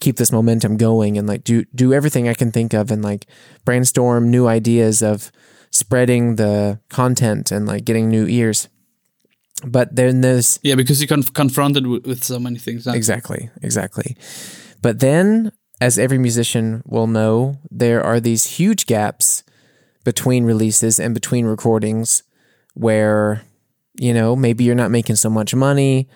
[0.00, 3.26] keep this momentum going and like do do everything I can think of and like
[3.64, 5.30] brainstorm new ideas of
[5.70, 8.68] spreading the content and like getting new ears
[9.66, 12.86] but then there's yeah, because you're conf- confronted with, with so many things.
[12.86, 14.16] Exactly, exactly.
[14.82, 19.42] But then, as every musician will know, there are these huge gaps
[20.04, 22.22] between releases and between recordings
[22.74, 23.42] where,
[23.98, 26.08] you know, maybe you're not making so much money.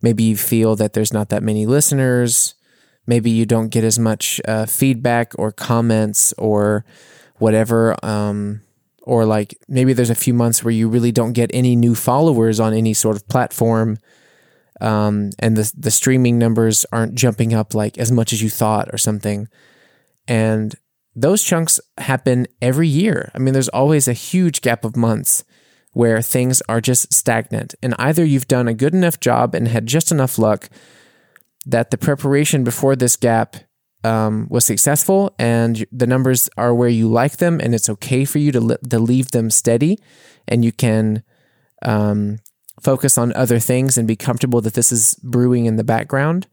[0.00, 2.54] Maybe you feel that there's not that many listeners.
[3.06, 6.84] Maybe you don't get as much uh, feedback or comments or
[7.38, 7.96] whatever.
[8.04, 8.60] Um,
[9.04, 12.58] or like maybe there's a few months where you really don't get any new followers
[12.58, 13.98] on any sort of platform
[14.80, 18.92] um, and the the streaming numbers aren't jumping up like as much as you thought
[18.92, 19.48] or something.
[20.26, 20.74] And
[21.14, 23.30] those chunks happen every year.
[23.34, 25.44] I mean, there's always a huge gap of months
[25.92, 29.86] where things are just stagnant, and either you've done a good enough job and had
[29.86, 30.68] just enough luck
[31.66, 33.56] that the preparation before this gap
[34.04, 38.38] um, was successful and the numbers are where you like them and it's okay for
[38.38, 39.98] you to, li- to leave them steady
[40.46, 41.22] and you can
[41.82, 42.38] um,
[42.80, 46.46] focus on other things and be comfortable that this is brewing in the background,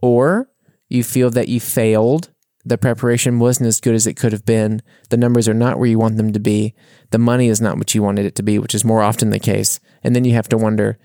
[0.00, 0.48] or
[0.88, 2.30] you feel that you failed.
[2.64, 4.82] The preparation wasn't as good as it could have been.
[5.10, 6.74] The numbers are not where you want them to be.
[7.10, 9.40] The money is not what you wanted it to be, which is more often the
[9.40, 9.80] case.
[10.04, 10.98] And then you have to wonder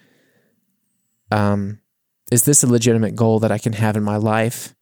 [1.32, 1.80] um,
[2.32, 4.76] is this a legitimate goal that I can have in my life?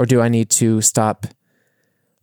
[0.00, 1.26] Or do I need to stop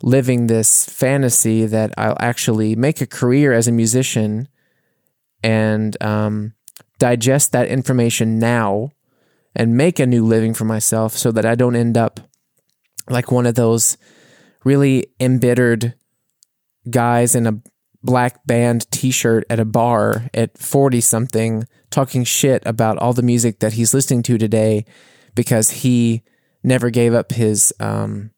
[0.01, 4.47] living this fantasy that I'll actually make a career as a musician
[5.43, 6.55] and um,
[6.97, 8.93] digest that information now
[9.55, 12.19] and make a new living for myself so that I don't end up
[13.11, 13.95] like one of those
[14.63, 15.93] really embittered
[16.89, 17.61] guys in a
[18.01, 23.59] black band t-shirt at a bar at 40 something talking shit about all the music
[23.59, 24.83] that he's listening to today
[25.35, 26.23] because he
[26.63, 28.31] never gave up his um,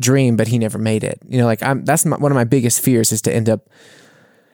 [0.00, 2.44] dream but he never made it you know like I'm that's my, one of my
[2.44, 3.68] biggest fears is to end up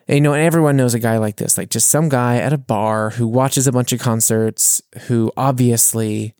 [0.07, 2.53] and, you know and everyone knows a guy like this like just some guy at
[2.53, 6.35] a bar who watches a bunch of concerts who obviously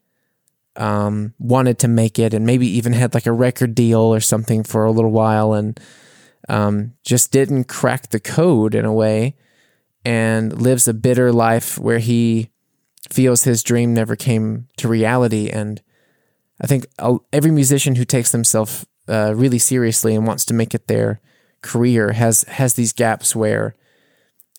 [0.75, 4.65] um, wanted to make it and maybe even had like a record deal or something
[4.65, 5.79] for a little while and
[6.49, 9.37] um, just didn't crack the code in a way
[10.05, 12.51] and lives a bitter life where he
[13.11, 15.49] feels his dream never came to reality.
[15.49, 15.81] And
[16.63, 16.87] I think
[17.33, 21.21] every musician who takes themselves uh, really seriously and wants to make it their
[21.61, 23.75] career has has these gaps where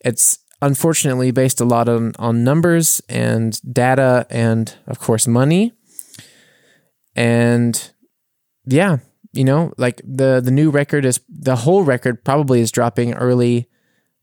[0.04, 5.74] it's unfortunately based a lot on on numbers and data and of course money.
[7.16, 7.91] And
[8.66, 8.97] yeah
[9.34, 13.68] you know like the the new record is the whole record probably is dropping early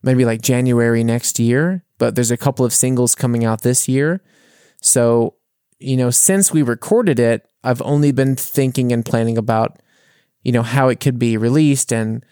[0.01, 4.23] maybe like January next year but there's a couple of singles coming out this year.
[4.81, 5.35] So
[5.79, 9.79] you know since we recorded it I've only been thinking and planning about
[10.43, 12.25] you know how it could be released and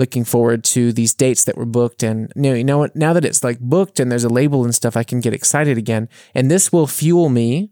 [0.00, 2.02] looking forward to these dates that were booked.
[2.02, 4.74] And you know, you know now that it's like booked and there's a label and
[4.74, 6.08] stuff I can get excited again.
[6.34, 7.70] And this will fuel me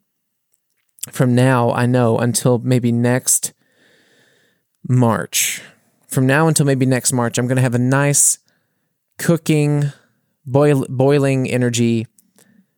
[1.10, 3.54] from now I know until maybe next
[4.86, 5.62] March.
[6.06, 8.38] From now until maybe next March, I'm going to have a nice
[9.18, 9.92] cooking,
[10.44, 12.06] boil, boiling energy,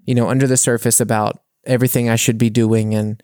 [0.04, 3.22] you know, under the surface about everything I should be doing and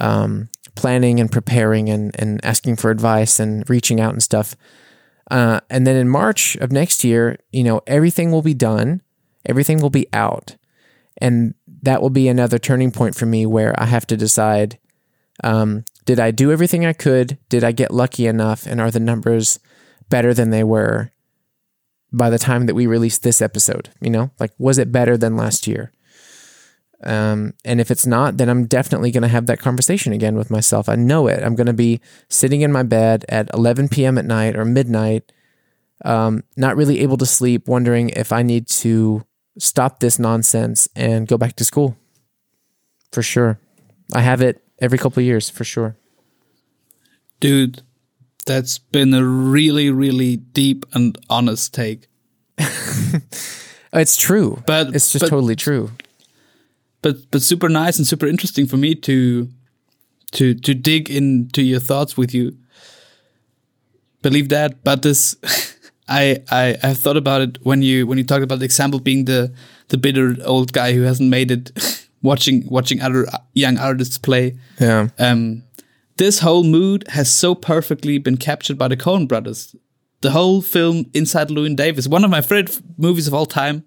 [0.00, 4.54] um, planning and preparing and, and asking for advice and reaching out and stuff.
[5.30, 9.02] Uh, and then in March of next year, you know, everything will be done,
[9.44, 10.56] everything will be out.
[11.18, 14.78] And that will be another turning point for me where I have to decide
[15.42, 17.38] um, did I do everything I could?
[17.48, 18.66] Did I get lucky enough?
[18.66, 19.58] And are the numbers
[20.08, 21.10] better than they were
[22.12, 23.90] by the time that we released this episode?
[24.00, 25.92] You know, like, was it better than last year?
[27.04, 30.50] Um, and if it's not, then I'm definitely going to have that conversation again with
[30.50, 30.88] myself.
[30.88, 31.42] I know it.
[31.42, 34.18] I'm going to be sitting in my bed at 11 p.m.
[34.18, 35.30] at night or midnight,
[36.04, 39.24] um, not really able to sleep, wondering if I need to
[39.58, 41.96] stop this nonsense and go back to school.
[43.12, 43.58] For sure.
[44.12, 45.96] I have it every couple of years for sure.
[47.40, 47.82] Dude,
[48.46, 52.06] that's been a really, really deep and honest take.
[53.92, 55.90] it's true, but it's just but, totally true.
[57.02, 59.48] But but super nice and super interesting for me to
[60.32, 62.56] to to dig into your thoughts with you.
[64.22, 65.36] Believe that, but this
[66.08, 69.24] I I have thought about it when you when you talked about the example being
[69.24, 69.52] the
[69.88, 74.56] the bitter old guy who hasn't made it watching watching other young artists play.
[74.80, 75.08] Yeah.
[75.18, 75.62] Um,
[76.16, 79.76] this whole mood has so perfectly been captured by the Coen brothers.
[80.22, 83.84] The whole film Inside Llewyn Davis, one of my favorite movies of all time,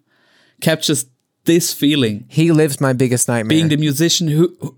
[0.61, 1.05] captures
[1.49, 2.25] this feeling.
[2.29, 3.57] He lives my biggest nightmare.
[3.57, 4.77] Being the musician who, who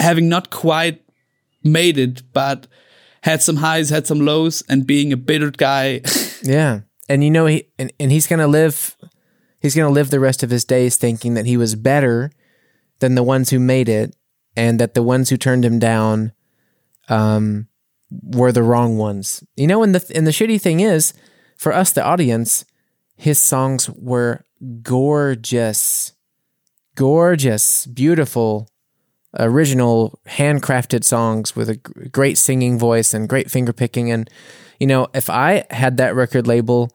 [0.00, 1.02] having not quite
[1.62, 2.66] made it, but
[3.20, 6.00] had some highs, had some lows, and being a bitter guy.
[6.42, 6.80] yeah.
[7.10, 8.96] And you know he and, and he's gonna live
[9.60, 12.30] he's going to live the rest of his days thinking that he was better
[13.00, 14.16] than the ones who made it
[14.56, 16.32] and that the ones who turned him down
[17.08, 17.66] um,
[18.22, 19.44] were the wrong ones.
[19.56, 21.12] You know, and the and the shitty thing is,
[21.56, 22.64] for us, the audience,
[23.16, 24.45] his songs were
[24.82, 26.12] gorgeous,
[26.94, 28.68] gorgeous, beautiful,
[29.38, 34.10] original, handcrafted songs with a great singing voice and great finger picking.
[34.10, 34.30] And
[34.80, 36.90] you know, if I had that record label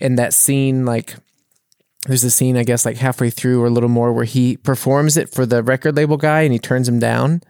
[0.00, 1.16] in that scene, like
[2.06, 5.16] there's a scene, I guess, like halfway through or a little more where he performs
[5.16, 7.42] it for the record label guy and he turns him down.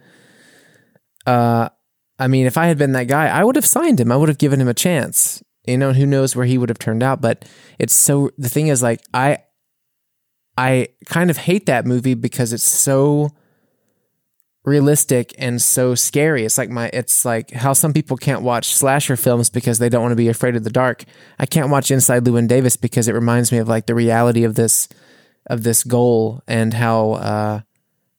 [1.25, 1.69] Uh,
[2.19, 4.11] I mean, if I had been that guy, I would have signed him.
[4.11, 5.43] I would have given him a chance.
[5.67, 7.21] You know, who knows where he would have turned out.
[7.21, 7.45] But
[7.77, 9.39] it's so the thing is, like, I,
[10.57, 13.31] I kind of hate that movie because it's so
[14.67, 16.43] realistic and so scary.
[16.43, 20.01] It's like my it's like how some people can't watch slasher films because they don't
[20.01, 21.05] want to be afraid of the dark.
[21.39, 24.55] I can't watch Inside Llewyn Davis because it reminds me of like the reality of
[24.55, 24.89] this
[25.45, 27.61] of this goal and how uh,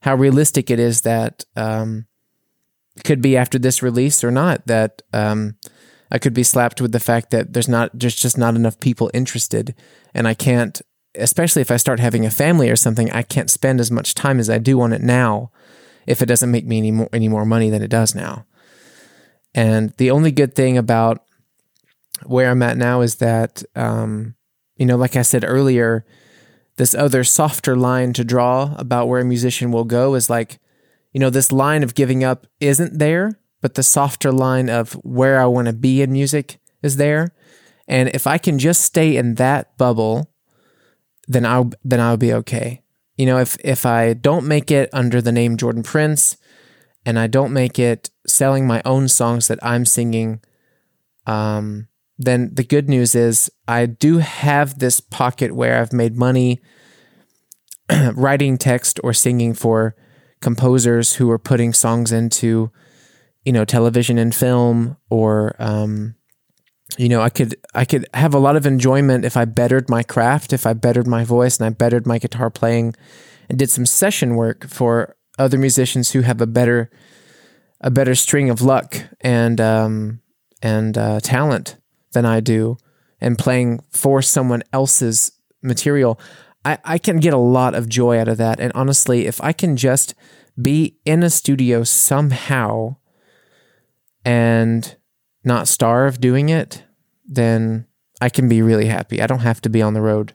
[0.01, 2.07] how realistic it is that um,
[3.05, 5.57] could be after this release or not that um,
[6.11, 9.11] I could be slapped with the fact that there's not there's just not enough people
[9.15, 9.75] interested
[10.15, 10.81] and I can't
[11.15, 14.39] especially if I start having a family or something I can't spend as much time
[14.39, 15.51] as I do on it now
[16.07, 18.47] if it doesn't make me any more any more money than it does now.
[19.55, 21.23] And the only good thing about
[22.25, 24.35] where I'm at now is that, um,
[24.77, 26.05] you know, like I said earlier,
[26.77, 30.59] this other softer line to draw about where a musician will go is like,
[31.13, 35.41] you know, this line of giving up isn't there, but the softer line of where
[35.41, 37.35] I want to be in music is there.
[37.87, 40.31] And if I can just stay in that bubble,
[41.27, 42.83] then I'll then I'll be okay.
[43.17, 46.37] You know, if if I don't make it under the name Jordan Prince
[47.05, 50.41] and I don't make it selling my own songs that I'm singing,
[51.27, 51.89] um,
[52.19, 56.61] then the good news is I do have this pocket where I've made money
[58.15, 59.95] writing text or singing for
[60.41, 62.71] composers who are putting songs into,
[63.49, 66.15] you know, television and film or, um,
[66.99, 70.03] you know, I could I could have a lot of enjoyment if I bettered my
[70.03, 72.95] craft, if I bettered my voice and I bettered my guitar playing
[73.49, 76.91] and did some session work for other musicians who have a better
[77.81, 80.21] a better string of luck and um,
[80.61, 81.77] and uh, talent
[82.13, 82.77] than I do,
[83.19, 85.33] and playing for someone else's
[85.63, 86.21] material.
[86.67, 88.61] I, I can get a lot of joy out of that.
[88.61, 90.15] And honestly, if I can just
[90.61, 92.97] be in a studio somehow
[94.25, 94.97] and
[95.45, 96.85] not starve doing it,
[97.27, 97.87] then
[98.21, 99.21] I can be really happy.
[99.21, 100.35] I don't have to be on the road.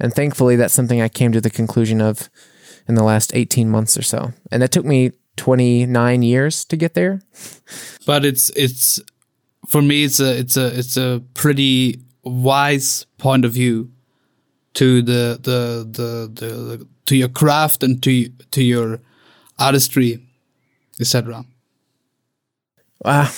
[0.00, 2.30] And thankfully, that's something I came to the conclusion of
[2.88, 4.32] in the last 18 months or so.
[4.50, 7.20] And that took me 29 years to get there.
[8.06, 9.00] But it's, it's,
[9.68, 13.90] for me, it's a, it's a, it's a pretty wise point of view
[14.74, 19.00] to the, the, the, the, the to your craft and to, to your
[19.58, 20.26] artistry,
[21.00, 21.44] etc.
[23.04, 23.30] Uh,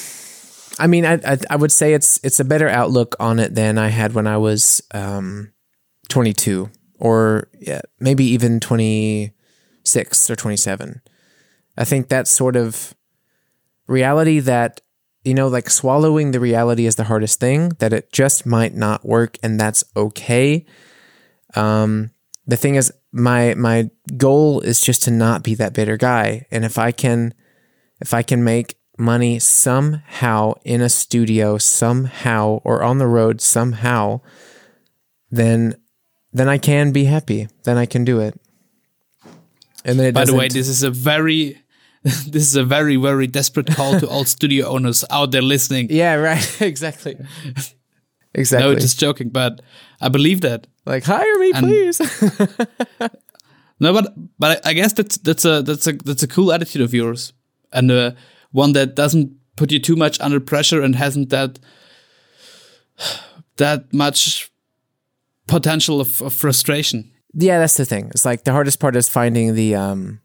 [0.78, 3.78] I mean, I, I, I would say it's it's a better outlook on it than
[3.78, 5.52] I had when I was um,
[6.08, 11.00] 22 or yeah, maybe even 26 or 27.
[11.76, 12.94] I think that's sort of
[13.86, 14.80] reality that
[15.24, 17.70] you know, like swallowing the reality is the hardest thing.
[17.78, 20.64] That it just might not work, and that's okay.
[21.54, 22.10] Um,
[22.46, 26.64] the thing is, my my goal is just to not be that bitter guy, and
[26.64, 27.34] if I can,
[28.00, 34.20] if I can make money somehow in a studio somehow or on the road somehow
[35.30, 35.74] then
[36.32, 37.48] then I can be happy.
[37.64, 38.38] Then I can do it.
[39.84, 41.60] And then by the way this is a very
[42.02, 45.88] this is a very very desperate call to all studio owners out there listening.
[45.90, 46.60] Yeah right.
[46.60, 47.16] Exactly.
[48.32, 48.74] Exactly.
[48.74, 49.60] no just joking but
[50.00, 50.68] I believe that.
[50.86, 52.00] Like hire me and please.
[53.82, 56.92] No but but I guess that's that's a that's a that's a cool attitude of
[56.92, 57.32] yours.
[57.72, 58.12] And uh,
[58.52, 61.58] one that doesn't put you too much under pressure and hasn't that
[63.56, 64.50] that much
[65.46, 67.10] potential of, of, frustration.
[67.34, 68.08] Yeah, that's the thing.
[68.10, 70.20] It's like the hardest part is finding the um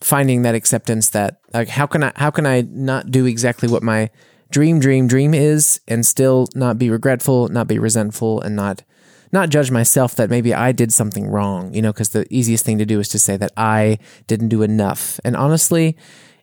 [0.00, 3.82] finding that acceptance that like how can I how can I not do exactly what
[3.82, 4.10] my
[4.50, 8.82] dream dream dream is and still not be regretful, not be resentful and not
[9.32, 12.78] not judge myself that maybe I did something wrong, you know, because the easiest thing
[12.78, 15.20] to do is to say that I didn't do enough.
[15.24, 15.96] And honestly,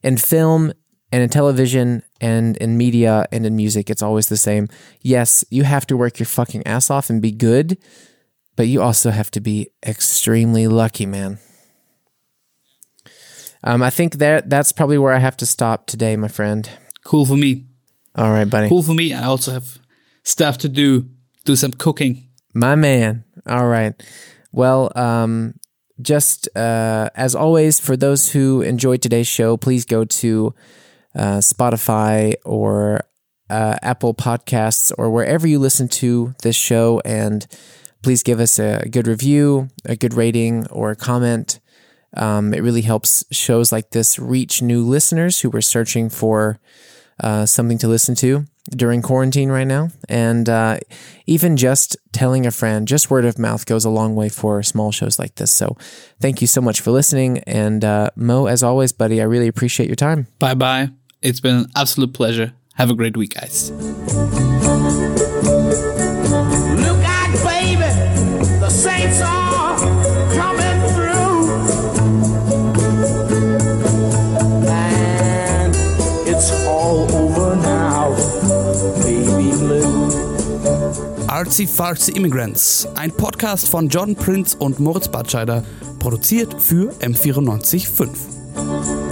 [0.04, 0.74] in film
[1.16, 4.68] and in television and in media and in music, it's always the same.
[5.02, 7.78] Yes, you have to work your fucking ass off and be good,
[8.58, 11.40] but you also have to be extremely lucky, man.
[13.64, 16.70] Um, I think that that's probably where I have to stop today, my friend.
[17.06, 17.64] Cool for me.
[18.18, 18.68] All right, buddy.
[18.68, 19.14] Cool for me.
[19.14, 19.78] I also have
[20.24, 21.10] stuff to do.
[21.46, 22.28] Do some cooking.
[22.54, 23.24] My man.
[23.48, 23.94] All right.
[24.52, 25.54] Well, um,
[26.02, 30.54] just uh, as always, for those who enjoyed today's show, please go to
[31.16, 33.02] uh, Spotify or
[33.50, 37.02] uh, Apple Podcasts or wherever you listen to this show.
[37.06, 37.46] And
[38.02, 41.60] please give us a good review, a good rating, or a comment.
[42.16, 46.60] Um, it really helps shows like this reach new listeners who are searching for
[47.20, 49.90] uh, something to listen to during quarantine right now.
[50.10, 50.80] And uh,
[51.26, 54.92] even just telling a friend, just word of mouth goes a long way for small
[54.92, 55.52] shows like this.
[55.52, 55.78] So
[56.20, 57.40] thank you so much for listening.
[57.40, 60.28] And uh, Mo, as always, buddy, I really appreciate your time.
[60.40, 61.05] Bye bye.
[61.26, 62.54] It's been an absolute pleasure.
[62.76, 63.72] Have a great week, guys.
[63.72, 63.82] Look
[67.04, 67.80] out, baby.
[68.60, 69.76] The Saints are
[70.36, 71.50] coming through.
[74.70, 75.76] And
[76.28, 78.12] it's all over now,
[79.02, 80.12] baby blue.
[81.26, 85.64] Artsy Fartsy Immigrants, ein Podcast von John Prince und Moritz Batscheider,
[85.98, 89.05] produziert für M945.